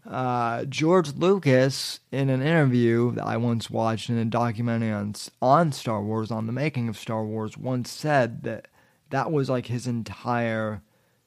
uh, 0.07 0.65
George 0.65 1.15
Lucas, 1.15 2.01
in 2.11 2.29
an 2.29 2.43
interview 2.43 3.13
that 3.13 3.25
I 3.25 3.37
once 3.37 3.71
watched 3.71 4.11
in 4.11 4.19
a 4.19 4.25
documentary 4.25 4.91
on 4.91 5.15
on 5.41 5.73
Star 5.73 6.03
Wars, 6.03 6.31
on 6.31 6.47
the 6.47 6.53
making 6.53 6.89
of 6.89 6.99
Star 6.99 7.25
Wars, 7.25 7.57
once 7.57 7.91
said 7.91 8.43
that 8.45 8.69
that 9.11 9.31
was 9.31 9.49
like 9.51 9.67
his 9.67 9.87
entire, 9.87 10.83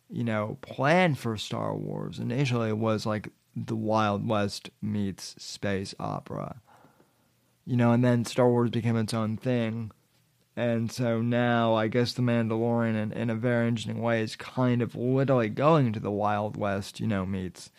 you 0.10 0.24
know, 0.24 0.58
plan 0.62 1.15
for 1.15 1.38
Star 1.38 1.76
Wars. 1.76 2.19
Initially, 2.19 2.69
it 2.69 2.78
was 2.78 3.06
like 3.06 3.30
the 3.56 3.76
Wild 3.76 4.28
West 4.28 4.69
meets 4.82 5.41
space 5.41 5.95
opera, 6.00 6.62
you 7.65 7.78
know, 7.78 7.91
and 7.91 8.04
then 8.04 8.26
Star 8.26 8.50
Wars 8.50 8.71
became 8.71 8.98
its 8.98 9.13
own 9.13 9.38
thing 9.38 9.91
and 10.56 10.91
so 10.91 11.22
now 11.22 11.76
I 11.76 11.88
guess 11.88 12.13
the 12.13 12.22
Mandalorian, 12.22 12.96
in, 12.96 13.12
in 13.12 13.30
a 13.30 13.36
very 13.36 13.68
interesting 13.68 14.02
way, 14.02 14.22
is 14.22 14.36
kind 14.36 14.82
of 14.82 14.96
literally 14.96 15.50
going 15.50 15.91
to 15.94 16.00
the 16.00 16.12
Wild 16.12 16.56
West, 16.56 17.00
you 17.00 17.08
know, 17.08 17.26
meets 17.26 17.72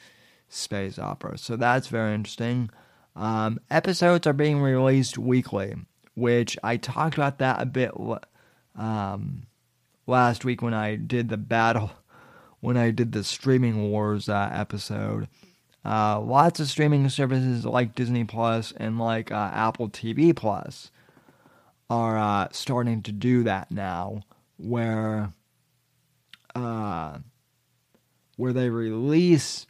space 0.48 0.98
opera. 0.98 1.38
So 1.38 1.56
that's 1.56 1.88
very 1.88 2.14
interesting. 2.14 2.70
Um, 3.14 3.60
episodes 3.70 4.26
are 4.26 4.34
being 4.34 4.60
released 4.60 5.16
weekly, 5.16 5.74
which 6.14 6.58
I 6.62 6.76
talked 6.76 7.14
about 7.14 7.38
that 7.38 7.62
a 7.62 7.66
bit 7.66 7.92
um, 8.76 9.46
last 10.06 10.44
week 10.44 10.60
when 10.60 10.74
I 10.74 10.96
did 10.96 11.30
the 11.30 11.38
battle, 11.38 11.92
when 12.60 12.76
I 12.76 12.90
did 12.90 13.12
the 13.12 13.24
streaming 13.24 13.90
wars 13.90 14.28
uh, 14.28 14.50
episode. 14.52 15.28
Uh, 15.82 16.20
lots 16.20 16.60
of 16.60 16.68
streaming 16.68 17.08
services 17.08 17.64
like 17.64 17.94
Disney 17.94 18.24
Plus 18.24 18.72
and 18.76 18.98
like 18.98 19.30
uh, 19.30 19.50
Apple 19.54 19.88
TV 19.88 20.34
Plus 20.34 20.90
are 21.88 22.18
uh, 22.18 22.48
starting 22.50 23.02
to 23.02 23.12
do 23.12 23.42
that 23.44 23.70
now, 23.70 24.22
where 24.56 25.32
uh, 26.54 27.18
where 28.36 28.52
they 28.52 28.70
release 28.70 29.66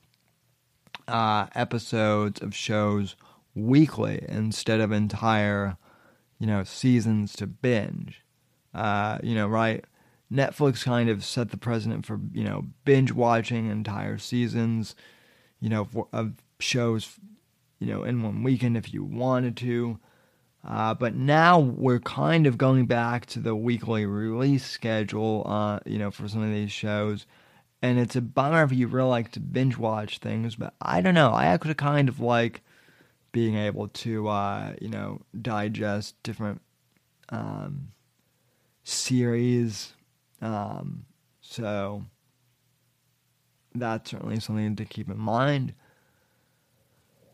uh, 1.09 1.47
episodes 1.55 2.41
of 2.41 2.55
shows 2.55 3.17
weekly 3.55 4.25
instead 4.29 4.81
of 4.81 4.93
entire, 4.93 5.77
you 6.39 6.47
know, 6.47 6.65
seasons 6.65 7.35
to 7.37 7.47
binge. 7.47 8.23
Uh, 8.75 9.19
you 9.23 9.35
know, 9.35 9.47
right? 9.47 9.85
Netflix 10.33 10.85
kind 10.85 11.09
of 11.09 11.25
set 11.25 11.51
the 11.51 11.57
precedent 11.57 12.05
for 12.05 12.21
you 12.33 12.45
know 12.45 12.67
binge 12.85 13.13
watching 13.13 13.71
entire 13.71 14.19
seasons, 14.19 14.95
you 15.61 15.69
know, 15.69 15.85
for, 15.85 16.09
of 16.13 16.35
shows, 16.59 17.19
you 17.79 17.87
know, 17.87 18.03
in 18.03 18.23
one 18.23 18.43
weekend 18.43 18.77
if 18.77 18.93
you 18.93 19.05
wanted 19.05 19.57
to. 19.59 19.99
Uh, 20.67 20.93
but 20.93 21.15
now 21.15 21.61
we're 21.61 22.01
kind 22.01 22.45
of 22.45 22.59
going 22.59 22.87
back 22.87 23.25
to 23.27 23.39
the 23.39 23.55
weekly 23.55 24.05
release 24.05 24.67
schedule, 24.67 25.45
uh, 25.47 25.79
you 25.87 25.97
know, 25.97 26.11
for 26.11 26.27
some 26.27 26.43
of 26.43 26.51
these 26.51 26.73
shows. 26.73 27.25
And 27.83 28.01
it's 28.01 28.17
a 28.17 28.21
bummer 28.21 28.65
if 28.65 28.73
you 28.73 28.89
really 28.89 29.09
like 29.09 29.31
to 29.33 29.41
binge 29.41 29.79
watch 29.79 30.19
things, 30.19 30.57
but 30.57 30.75
I 30.81 31.01
don't 31.03 31.15
know. 31.15 31.31
I 31.31 31.47
actually 31.47 31.75
kind 31.75 32.09
of 32.09 32.19
like 32.19 32.63
being 33.31 33.57
able 33.57 33.87
to, 33.89 34.27
uh, 34.27 34.73
you 34.81 34.89
know, 34.89 35.21
digest 35.41 36.21
different 36.25 36.61
um, 37.29 37.93
series. 38.83 39.93
Um, 40.43 41.05
so 41.43 42.03
that's 43.73 44.11
certainly 44.11 44.41
something 44.41 44.75
to 44.75 44.85
keep 44.85 45.09
in 45.09 45.19
mind. 45.19 45.75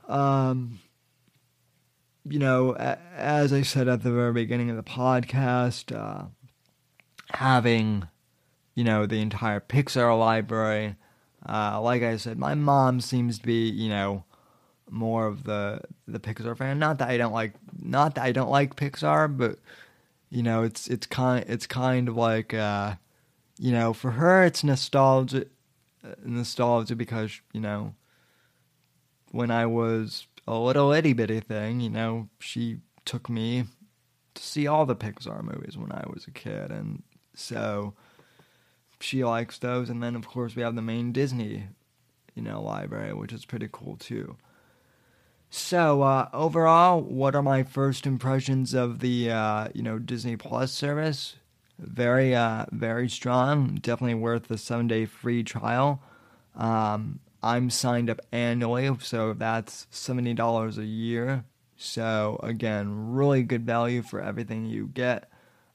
Um, 0.07 0.81
you 2.29 2.39
know, 2.39 2.75
as 2.75 3.53
I 3.53 3.63
said 3.63 3.89
at 3.89 4.03
the 4.03 4.13
very 4.13 4.33
beginning 4.33 4.71
of 4.71 4.77
the 4.77 4.83
podcast, 4.83 5.95
uh, 5.95 6.27
having, 7.31 8.09
you 8.75 8.85
know, 8.85 9.07
the 9.07 9.21
entire 9.21 9.61
Pixar 9.61 10.17
library, 10.19 10.97
uh, 11.49 11.81
like 11.81 12.03
I 12.03 12.17
said, 12.17 12.39
my 12.39 12.55
mom 12.55 13.01
seems 13.01 13.39
to 13.39 13.47
be, 13.47 13.69
you 13.69 13.89
know, 13.89 14.25
more 14.91 15.27
of 15.27 15.45
the 15.45 15.81
the 16.07 16.21
Pixar 16.21 16.57
fan. 16.57 16.79
Not 16.79 16.99
that 16.99 17.09
I 17.09 17.17
don't 17.17 17.33
like, 17.33 17.55
not 17.81 18.15
that 18.15 18.25
I 18.25 18.33
don't 18.33 18.51
like 18.51 18.77
Pixar, 18.77 19.37
but 19.37 19.59
you 20.31 20.43
know, 20.43 20.63
it's 20.63 20.87
it's 20.87 21.07
kind 21.07 21.45
it's 21.49 21.67
kind 21.67 22.09
of 22.09 22.17
like, 22.17 22.55
uh, 22.55 22.95
you 23.59 23.73
know, 23.73 23.93
for 23.93 24.13
her 24.13 24.45
it's 24.45 24.63
nostalgia, 24.63 25.47
nostalgia 26.25 26.95
because 26.95 27.41
you 27.53 27.61
know, 27.61 27.95
when 29.33 29.51
I 29.51 29.67
was 29.67 30.27
a 30.47 30.59
little 30.59 30.93
itty 30.93 31.13
bitty 31.13 31.41
thing, 31.41 31.81
you 31.81 31.91
know, 31.91 32.29
she 32.39 32.79
took 33.05 33.29
me 33.29 33.65
to 34.35 34.43
see 34.43 34.67
all 34.67 34.87
the 34.87 34.97
Pixar 34.97 35.43
movies 35.43 35.77
when 35.77 35.93
I 35.93 36.05
was 36.13 36.27
a 36.27 36.31
kid, 36.31 36.71
and 36.71 37.03
so 37.35 37.95
she 39.01 39.25
likes 39.25 39.59
those. 39.59 39.91
And 39.91 40.03
then, 40.03 40.17
of 40.17 40.27
course, 40.27 40.57
we 40.57 40.63
have 40.63 40.75
the 40.75 40.83
main 40.83 41.13
Disney, 41.13 41.69
you 42.35 42.43
know, 42.43 42.63
library, 42.63 43.13
which 43.15 43.33
is 43.33 43.45
pretty 43.45 43.69
cool 43.71 43.97
too. 43.97 44.37
So 45.55 46.01
uh, 46.01 46.31
overall, 46.33 47.03
what 47.03 47.35
are 47.35 47.43
my 47.43 47.63
first 47.63 48.07
impressions 48.07 48.73
of 48.73 49.01
the 49.01 49.31
uh, 49.31 49.69
you 49.75 49.83
know 49.83 49.99
Disney 49.99 50.37
Plus 50.37 50.73
service? 50.73 51.37
Very 51.79 52.35
uh, 52.35 52.65
very 52.73 53.09
strong. 53.11 53.75
Definitely 53.75 54.15
worth 54.15 54.49
the 54.49 54.57
seven 54.57 54.89
day 54.89 55.05
free 55.05 55.43
trial. 55.43 56.03
Um, 56.57 57.21
I'm 57.43 57.71
signed 57.71 58.09
up 58.09 58.21
annually, 58.31 58.91
so 59.01 59.33
that's 59.33 59.87
seventy 59.91 60.35
dollars 60.35 60.79
a 60.79 60.85
year. 60.85 61.45
So 61.77 62.39
again, 62.43 63.13
really 63.13 63.43
good 63.43 63.67
value 63.67 64.03
for 64.03 64.21
everything 64.21 64.67
you 64.67 64.87
get. 64.87 65.29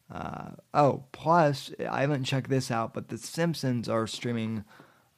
Uh, 0.09 0.51
oh, 0.73 1.03
plus 1.11 1.71
I 1.89 2.01
haven't 2.01 2.23
checked 2.23 2.49
this 2.49 2.71
out, 2.71 2.93
but 2.93 3.09
The 3.09 3.17
Simpsons 3.17 3.89
are 3.89 4.07
streaming 4.07 4.63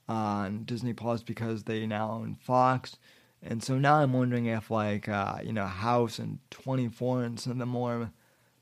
on 0.08 0.64
Disney 0.64 0.94
Plus 0.94 1.22
because 1.22 1.64
they 1.64 1.86
now 1.86 2.12
own 2.12 2.36
Fox, 2.42 2.98
and 3.44 3.64
so 3.64 3.78
now 3.78 3.98
I'm 3.98 4.14
wondering 4.14 4.48
if 4.48 4.72
like 4.72 5.08
uh, 5.08 5.38
you 5.44 5.54
know 5.54 5.68
House 5.68 6.18
and 6.18 6.40
24 6.50 7.24
and 7.24 7.40
some 7.40 7.52
of 7.52 7.60
the 7.60 7.68
more 7.68 8.12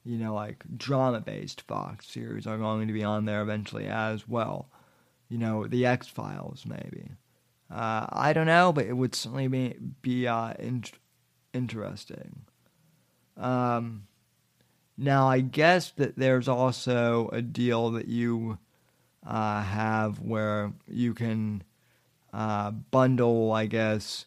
you 0.04 0.17
know 0.17 0.34
like 0.34 0.65
drama 0.78 1.21
based 1.21 1.62
Fox 1.62 2.08
series 2.08 2.45
are 2.45 2.58
going 2.58 2.88
to 2.88 2.93
be 2.93 3.04
on 3.04 3.23
there 3.23 3.41
eventually 3.41 3.88
as 3.88 4.28
well. 4.28 4.69
You 5.30 5.38
know 5.38 5.65
the 5.67 5.86
X 5.86 6.08
Files 6.08 6.65
maybe. 6.65 7.12
Uh, 7.69 8.06
I 8.10 8.34
don't 8.34 8.47
know, 8.47 8.71
but 8.71 8.86
it 8.86 8.93
would 8.93 9.13
certainly 9.13 9.47
be 9.47 9.75
be 10.01 10.27
uh, 10.27 10.53
in- 10.60 10.84
interesting. 11.53 12.45
Um, 13.36 14.08
now, 14.97 15.27
I 15.27 15.41
guess 15.41 15.91
that 15.91 16.17
there's 16.17 16.47
also 16.47 17.30
a 17.32 17.41
deal 17.41 17.91
that 17.91 18.08
you 18.08 18.58
uh, 19.25 19.62
have 19.62 20.19
where 20.21 20.73
you 20.88 21.13
can 21.13 21.63
uh, 22.34 22.71
bundle, 22.71 23.51
I 23.51 23.65
guess, 23.65 24.25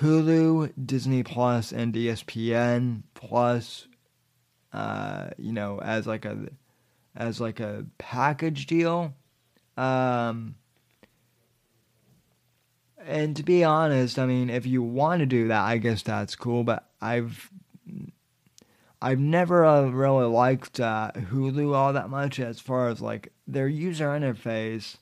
Hulu, 0.00 0.72
Disney 0.84 1.22
Plus, 1.22 1.72
and 1.72 1.94
ESPN 1.94 3.02
Plus. 3.14 3.86
Uh, 4.72 5.30
you 5.36 5.52
know, 5.52 5.80
as 5.80 6.06
like 6.06 6.24
a 6.24 6.48
as 7.16 7.40
like 7.40 7.60
a 7.60 7.86
package 7.98 8.66
deal. 8.66 9.14
Um, 9.76 10.56
and 13.06 13.36
to 13.36 13.42
be 13.42 13.64
honest, 13.64 14.18
I 14.18 14.26
mean, 14.26 14.50
if 14.50 14.66
you 14.66 14.82
want 14.82 15.20
to 15.20 15.26
do 15.26 15.48
that, 15.48 15.62
I 15.62 15.78
guess 15.78 16.02
that's 16.02 16.34
cool. 16.36 16.64
But 16.64 16.88
I've 17.00 17.50
I've 19.02 19.18
never 19.18 19.64
uh, 19.64 19.88
really 19.88 20.26
liked 20.26 20.78
uh, 20.78 21.12
Hulu 21.14 21.74
all 21.74 21.92
that 21.92 22.10
much 22.10 22.38
as 22.38 22.60
far 22.60 22.88
as 22.88 23.00
like 23.00 23.32
their 23.46 23.68
user 23.68 24.08
interface. 24.08 24.96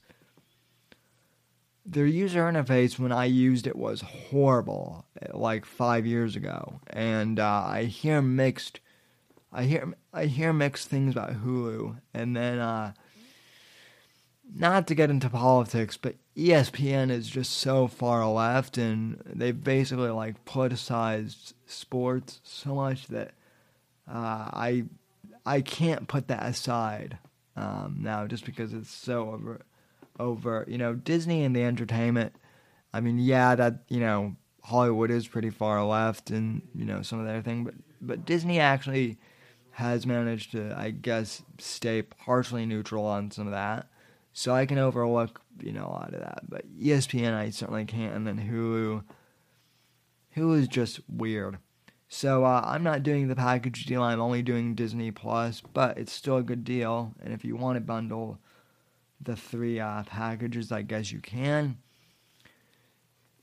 Their 1.85 2.07
user 2.07 2.43
interface 2.43 2.99
when 2.99 3.13
I 3.13 3.25
used 3.25 3.67
it 3.67 3.77
was 3.77 4.03
horrible, 4.03 5.07
like 5.33 5.65
five 5.65 6.07
years 6.07 6.37
ago, 6.37 6.81
and 6.89 7.41
uh, 7.41 7.65
I 7.67 7.85
hear 7.85 8.21
mixed. 8.23 8.81
I 9.53 9.65
hear 9.65 9.95
I 10.13 10.27
hear 10.27 10.53
mixed 10.53 10.89
things 10.89 11.15
about 11.15 11.43
Hulu, 11.43 11.97
and 12.13 12.37
then 12.37 12.59
uh, 12.59 12.93
not 14.55 14.87
to 14.87 14.95
get 14.95 15.11
into 15.11 15.29
politics, 15.29 15.97
but 15.97 16.17
ESPN 16.37 17.11
is 17.11 17.29
just 17.29 17.53
so 17.53 17.87
far 17.87 18.27
left, 18.29 18.79
and 18.79 19.21
they've 19.27 19.63
basically 19.63 20.11
like 20.11 20.45
politicized 20.45 21.53
sports 21.67 22.41
so 22.45 22.75
much 22.75 23.09
that 23.09 23.33
uh, 24.09 24.49
I 24.53 24.85
I 25.45 25.61
can't 25.61 26.09
put 26.09 26.29
that 26.29 26.45
aside 26.45 27.19
um, 27.57 27.99
now, 28.01 28.27
just 28.27 28.45
because 28.45 28.73
it's 28.73 28.91
so 28.91 29.31
over 29.31 29.61
over. 30.19 30.65
You 30.69 30.79
know, 30.79 30.95
Disney 30.95 31.45
and 31.45 31.55
the 31.55 31.65
entertainment. 31.65 32.35
I 32.93 33.01
mean, 33.01 33.19
yeah, 33.19 33.55
that 33.55 33.85
you 33.89 34.01
know 34.01 34.37
Hollywood 34.63 35.11
is 35.11 35.29
pretty 35.29 35.51
far 35.51 35.85
left, 35.85 36.31
and 36.31 36.63
you 36.75 36.85
know 36.85 37.03
some 37.03 37.21
of 37.21 37.27
their 37.27 37.43
thing, 37.43 37.65
but 37.65 37.75
but 38.01 38.25
Disney 38.25 38.61
actually 38.61 39.19
has 39.73 40.05
managed 40.07 40.51
to, 40.51 40.77
I 40.77 40.91
guess, 40.91 41.41
stay 41.59 42.03
partially 42.03 42.67
neutral 42.67 43.05
on 43.05 43.31
some 43.31 43.47
of 43.47 43.53
that 43.53 43.87
so 44.33 44.55
I 44.55 44.67
can 44.67 44.79
overlook, 44.79 45.41
you 45.61 45.73
know, 45.73 45.87
a 45.87 45.93
lot 45.93 46.15
of 46.15 46.21
that. 46.21 46.49
But 46.49 46.65
ESPN, 46.79 47.35
I 47.35 47.51
certainly 47.51 47.85
can't. 47.85 48.15
And 48.15 48.27
then 48.27 48.39
Hulu, 48.39 49.03
Hulu 50.37 50.61
is 50.61 50.69
just 50.69 51.01
weird. 51.09 51.59
So 52.09 52.45
uh, 52.45 52.63
I'm 52.65 52.83
not 52.83 53.03
doing 53.03 53.29
the 53.29 53.37
package 53.37 53.85
deal. 53.85 54.03
I'm 54.03 54.21
only 54.21 54.43
doing 54.43 54.75
Disney 54.75 55.11
Plus, 55.11 55.61
but 55.61 55.99
it's 55.99 56.13
still 56.13 56.39
a 56.39 56.43
good 56.43 56.65
deal. 56.65 57.15
And 57.23 57.35
if 57.35 57.45
you 57.45 57.57
want 57.57 57.77
to 57.77 57.81
bundle 57.81 58.39
the 59.21 59.37
three 59.37 59.79
uh, 59.79 60.05
packages, 60.05 60.73
I 60.73 60.83
guess 60.83 61.13
you 61.13 61.21
can. 61.21 61.79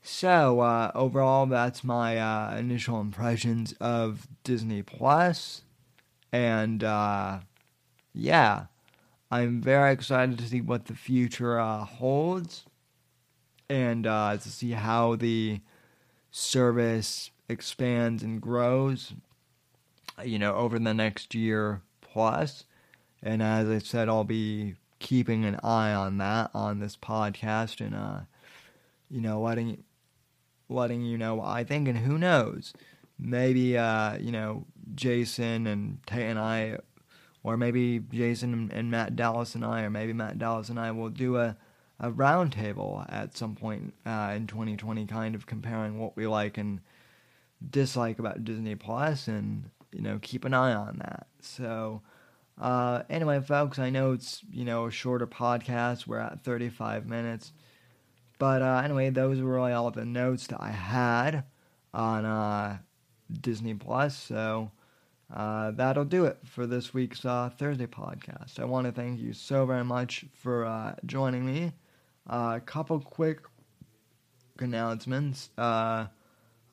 So 0.02 0.60
uh, 0.60 0.92
overall, 0.94 1.46
that's 1.46 1.82
my 1.82 2.18
uh, 2.18 2.56
initial 2.56 3.00
impressions 3.00 3.74
of 3.80 4.28
Disney 4.44 4.82
Plus, 4.82 5.62
and 6.32 6.84
uh, 6.84 7.40
yeah. 8.14 8.66
I'm 9.30 9.60
very 9.60 9.92
excited 9.92 10.38
to 10.38 10.46
see 10.48 10.60
what 10.60 10.86
the 10.86 10.94
future 10.94 11.58
uh, 11.58 11.84
holds 11.84 12.64
and 13.68 14.06
uh, 14.06 14.36
to 14.36 14.48
see 14.48 14.72
how 14.72 15.16
the 15.16 15.60
service 16.30 17.30
expands 17.48 18.22
and 18.22 18.40
grows, 18.40 19.14
you 20.24 20.38
know, 20.38 20.54
over 20.54 20.78
the 20.78 20.94
next 20.94 21.34
year 21.34 21.82
plus. 22.00 22.64
And 23.22 23.42
as 23.42 23.68
I 23.68 23.78
said, 23.78 24.08
I'll 24.08 24.24
be 24.24 24.76
keeping 24.98 25.44
an 25.44 25.58
eye 25.62 25.92
on 25.92 26.18
that 26.18 26.50
on 26.54 26.78
this 26.78 26.96
podcast 26.96 27.84
and, 27.84 27.94
uh, 27.94 28.20
you 29.10 29.20
know, 29.20 29.40
letting 29.40 29.82
letting 30.68 31.02
you 31.02 31.18
know 31.18 31.36
what 31.36 31.48
I 31.48 31.64
think. 31.64 31.88
And 31.88 31.98
who 31.98 32.18
knows, 32.18 32.72
maybe, 33.18 33.76
uh, 33.78 34.16
you 34.18 34.32
know, 34.32 34.66
Jason 34.94 35.66
and 35.66 35.98
and 36.10 36.38
I 36.38 36.78
or 37.46 37.56
maybe 37.56 38.00
Jason 38.12 38.72
and 38.74 38.90
Matt 38.90 39.14
Dallas 39.14 39.54
and 39.54 39.64
I, 39.64 39.82
or 39.82 39.90
maybe 39.90 40.12
Matt 40.12 40.36
Dallas 40.36 40.68
and 40.68 40.80
I 40.80 40.90
will 40.90 41.10
do 41.10 41.36
a 41.36 41.56
a 42.00 42.10
roundtable 42.10 43.10
at 43.10 43.36
some 43.36 43.54
point 43.54 43.94
uh, 44.04 44.34
in 44.36 44.46
2020, 44.48 45.06
kind 45.06 45.34
of 45.34 45.46
comparing 45.46 45.98
what 45.98 46.14
we 46.14 46.26
like 46.26 46.58
and 46.58 46.80
dislike 47.70 48.18
about 48.18 48.44
Disney 48.44 48.74
Plus, 48.74 49.28
and 49.28 49.70
you 49.92 50.02
know 50.02 50.18
keep 50.20 50.44
an 50.44 50.52
eye 50.52 50.74
on 50.74 50.98
that. 50.98 51.28
So. 51.40 52.02
Uh, 52.58 53.02
anyway, 53.10 53.38
folks, 53.38 53.78
I 53.78 53.90
know 53.90 54.12
it's 54.12 54.42
you 54.50 54.64
know 54.64 54.86
a 54.86 54.90
shorter 54.90 55.26
podcast. 55.26 56.06
We're 56.06 56.20
at 56.20 56.42
35 56.42 57.06
minutes, 57.06 57.52
but 58.38 58.62
uh, 58.62 58.80
anyway, 58.82 59.10
those 59.10 59.42
were 59.42 59.52
really 59.56 59.72
all 59.72 59.90
the 59.90 60.06
notes 60.06 60.46
that 60.46 60.62
I 60.62 60.70
had 60.70 61.44
on 61.92 62.24
uh, 62.24 62.78
Disney 63.30 63.74
Plus. 63.74 64.16
So 64.16 64.70
uh, 65.32 65.72
that'll 65.72 66.04
do 66.04 66.24
it 66.24 66.38
for 66.44 66.66
this 66.66 66.94
week's 66.94 67.24
uh, 67.24 67.50
Thursday 67.58 67.86
podcast. 67.86 68.60
I 68.60 68.64
want 68.64 68.86
to 68.86 68.92
thank 68.92 69.18
you 69.18 69.32
so 69.32 69.66
very 69.66 69.84
much 69.84 70.24
for 70.34 70.64
uh, 70.64 70.94
joining 71.04 71.44
me. 71.44 71.72
Uh, 72.28 72.54
a 72.56 72.60
couple 72.60 73.00
quick 73.00 73.40
announcements. 74.58 75.50
Uh, 75.58 76.06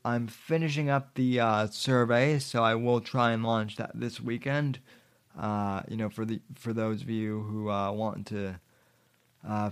I'm 0.06 0.28
finishing 0.28 0.90
up 0.90 1.16
the 1.16 1.40
uh, 1.40 1.68
survey, 1.68 2.38
so 2.38 2.64
I 2.64 2.76
will 2.76 3.02
try 3.02 3.32
and 3.32 3.44
launch 3.44 3.78
that 3.78 3.92
this 3.96 4.22
weekend. 4.22 4.80
you 5.36 5.98
know, 5.98 6.10
for 6.12 6.26
the 6.26 6.40
for 6.56 6.74
those 6.74 7.02
of 7.02 7.10
you 7.10 7.42
who 7.42 7.66
want 7.66 8.28
to 8.28 8.60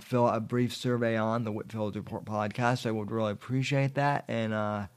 fill 0.00 0.26
out 0.26 0.36
a 0.36 0.40
brief 0.40 0.74
survey 0.74 1.16
on 1.16 1.44
the 1.44 1.52
Whitfield 1.52 1.94
Report 1.94 2.24
podcast, 2.24 2.84
I 2.84 2.90
would 2.90 3.12
really 3.12 3.32
appreciate 3.32 3.94
that. 3.94 4.24
And 4.26 4.88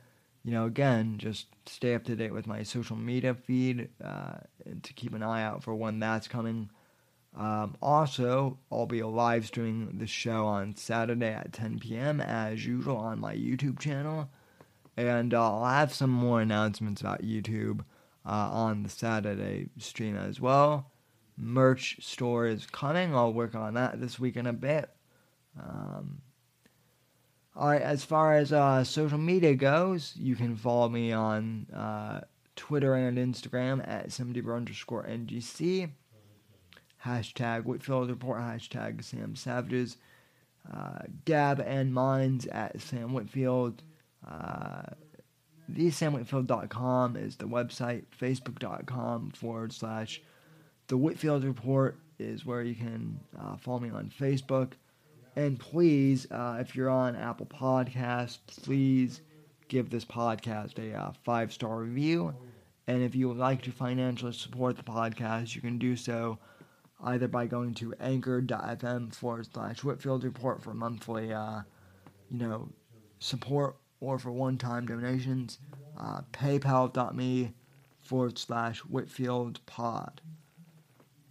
you 0.44 0.52
know, 0.52 0.66
again, 0.66 1.18
just 1.18 1.48
stay 1.66 1.96
up 1.96 2.04
to 2.06 2.16
date 2.16 2.34
with 2.34 2.48
my 2.48 2.64
social 2.64 2.96
media 2.96 3.34
feed 3.34 3.90
uh, 4.04 4.36
to 4.84 4.94
keep 4.94 5.14
an 5.14 5.24
eye 5.24 5.44
out 5.44 5.64
for 5.64 5.76
when 5.76 6.00
that's 6.00 6.28
coming. 6.28 6.70
Um, 7.38 7.76
also, 7.82 8.60
I'll 8.72 8.86
be 8.86 9.04
live 9.04 9.46
streaming 9.46 9.98
the 9.98 10.08
show 10.08 10.46
on 10.46 10.76
Saturday 10.76 11.34
at 11.34 11.54
10 11.54 11.80
p.m. 11.80 12.22
as 12.22 12.66
usual 12.66 12.98
on 12.98 13.20
my 13.20 13.36
YouTube 13.36 13.80
channel. 13.80 14.30
And 14.96 15.34
uh, 15.34 15.44
I'll 15.44 15.66
have 15.66 15.94
some 15.94 16.10
more 16.10 16.42
announcements 16.42 17.02
about 17.02 17.24
YouTube 17.24 17.82
uh, 18.26 18.30
on 18.52 18.84
the 18.84 18.90
Saturday 18.90 19.70
stream 19.78 20.16
as 20.16 20.40
well. 20.40 20.92
Merch 21.38 21.98
store 22.02 22.48
is 22.48 22.66
coming. 22.66 23.14
I'll 23.14 23.34
work 23.34 23.56
on 23.56 23.74
that 23.74 24.00
this 24.00 24.18
week 24.18 24.38
in 24.38 24.48
a 24.48 24.54
bit. 24.54 24.90
Um, 25.60 26.22
all 27.56 27.70
right, 27.70 27.82
as 27.82 28.04
far 28.04 28.36
as 28.36 28.52
uh, 28.52 28.84
social 28.84 29.18
media 29.18 29.56
goes, 29.56 30.14
you 30.18 30.36
can 30.36 30.56
follow 30.56 30.90
me 30.90 31.14
on 31.14 31.68
uh, 31.74 32.22
Twitter 32.56 32.96
and 32.96 33.18
Instagram 33.18 33.88
at 33.88 34.10
SamDeeper 34.10 34.56
underscore 34.56 35.06
NGC. 35.06 35.90
Hashtag 37.06 37.64
Whitfield 37.64 38.10
Report, 38.10 38.42
hashtag 38.42 39.04
Sam 39.04 39.36
Savages. 39.36 39.98
Uh, 40.72 41.00
Gab 41.26 41.60
and 41.60 41.94
Minds 41.94 42.46
at 42.48 42.82
Sam 42.82 43.14
Whitfield. 43.14 43.84
Uh, 44.28 44.82
TheSamWhitfield.com 45.72 47.16
is 47.16 47.38
the 47.38 47.46
website. 47.46 48.04
Facebook.com 48.20 49.32
forward 49.32 49.72
slash 49.72 50.22
The 50.88 50.98
Whitfield 50.98 51.44
Report 51.44 51.98
is 52.20 52.46
where 52.46 52.64
you 52.64 52.76
can 52.76 53.20
uh, 53.40 53.58
follow 53.58 53.80
me 53.80 53.92
on 53.92 54.12
Facebook. 54.20 54.72
And 55.36 55.60
please, 55.60 56.30
uh, 56.32 56.58
if 56.60 56.76
you're 56.76 56.90
on 56.90 57.16
Apple 57.16 57.46
Podcasts, 57.46 58.64
please 58.64 59.22
give 59.68 59.90
this 59.90 60.06
podcast 60.06 60.80
a 60.80 60.98
uh, 60.98 61.12
five 61.24 61.52
star 61.52 61.80
review. 61.80 62.34
And 62.88 63.02
if 63.02 63.16
you 63.16 63.28
would 63.28 63.38
like 63.38 63.62
to 63.64 63.72
financially 63.72 64.34
support 64.34 64.78
the 64.78 64.84
podcast, 64.84 65.56
you 65.56 65.62
can 65.62 65.78
do 65.78 65.96
so 65.96 66.38
either 67.04 67.28
by 67.28 67.46
going 67.46 67.74
to 67.76 67.94
anchor.fm 68.00 69.14
forward 69.14 69.48
slash 69.52 69.84
Whitfield 69.84 70.24
Report 70.24 70.62
for 70.62 70.74
monthly, 70.74 71.34
uh, 71.34 71.62
you 72.32 72.38
know, 72.38 72.70
support 73.20 73.76
or 74.00 74.18
for 74.20 74.32
one 74.32 74.58
time 74.58 74.86
donations. 74.86 75.60
Uh, 76.00 76.22
PayPal.me 76.32 77.54
forward 78.02 78.38
slash 78.38 78.80
Whitfield 78.80 79.66
Pod. 79.66 80.22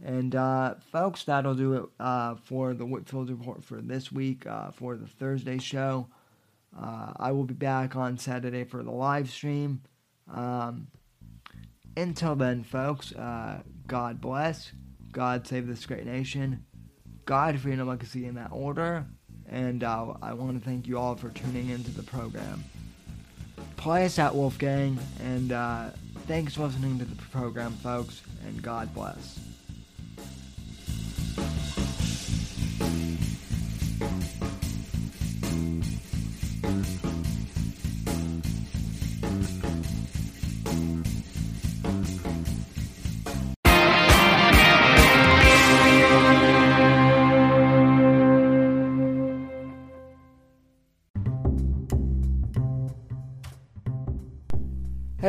And 0.05 0.34
uh, 0.34 0.74
folks, 0.92 1.24
that'll 1.24 1.55
do 1.55 1.72
it 1.72 1.84
uh, 1.98 2.34
for 2.34 2.74
the 2.74 2.84
Whitfield 2.84 3.30
Report 3.30 3.64
for 3.64 3.80
this 3.80 4.12
week 4.12 4.46
uh, 4.46 4.70
for 4.70 4.96
the 4.96 5.07
Thursday 5.07 5.57
show. 5.57 6.09
Uh, 6.78 7.14
I 7.16 7.32
will 7.32 7.44
be 7.44 7.55
back 7.55 7.96
on 7.96 8.18
Saturday 8.18 8.64
for 8.64 8.82
the 8.82 8.90
live 8.90 9.30
stream. 9.30 9.80
Um, 10.30 10.88
until 11.96 12.36
then, 12.36 12.64
folks, 12.64 13.12
uh, 13.12 13.62
God 13.86 14.20
bless. 14.20 14.72
God 15.11 15.46
save 15.46 15.66
this 15.66 15.86
great 15.86 16.05
nation. 16.05 16.66
God, 17.24 17.59
freedom, 17.59 17.88
legacy 17.88 18.26
in 18.26 18.34
that 18.34 18.50
order. 18.52 19.07
And 19.48 19.84
uh, 19.84 20.14
I 20.20 20.34
want 20.34 20.62
to 20.62 20.68
thank 20.68 20.86
you 20.86 20.98
all 20.98 21.14
for 21.14 21.30
tuning 21.30 21.70
into 21.70 21.90
the 21.92 22.02
program. 22.02 22.62
Play 23.76 24.05
us 24.05 24.18
out, 24.18 24.34
Wolfgang. 24.34 24.98
And 25.22 25.50
thanks 26.26 26.55
for 26.55 26.64
listening 26.64 26.98
to 26.98 27.07
the 27.07 27.16
program, 27.16 27.72
folks. 27.72 28.20
And 28.46 28.61
God 28.61 28.92
bless. 28.92 29.53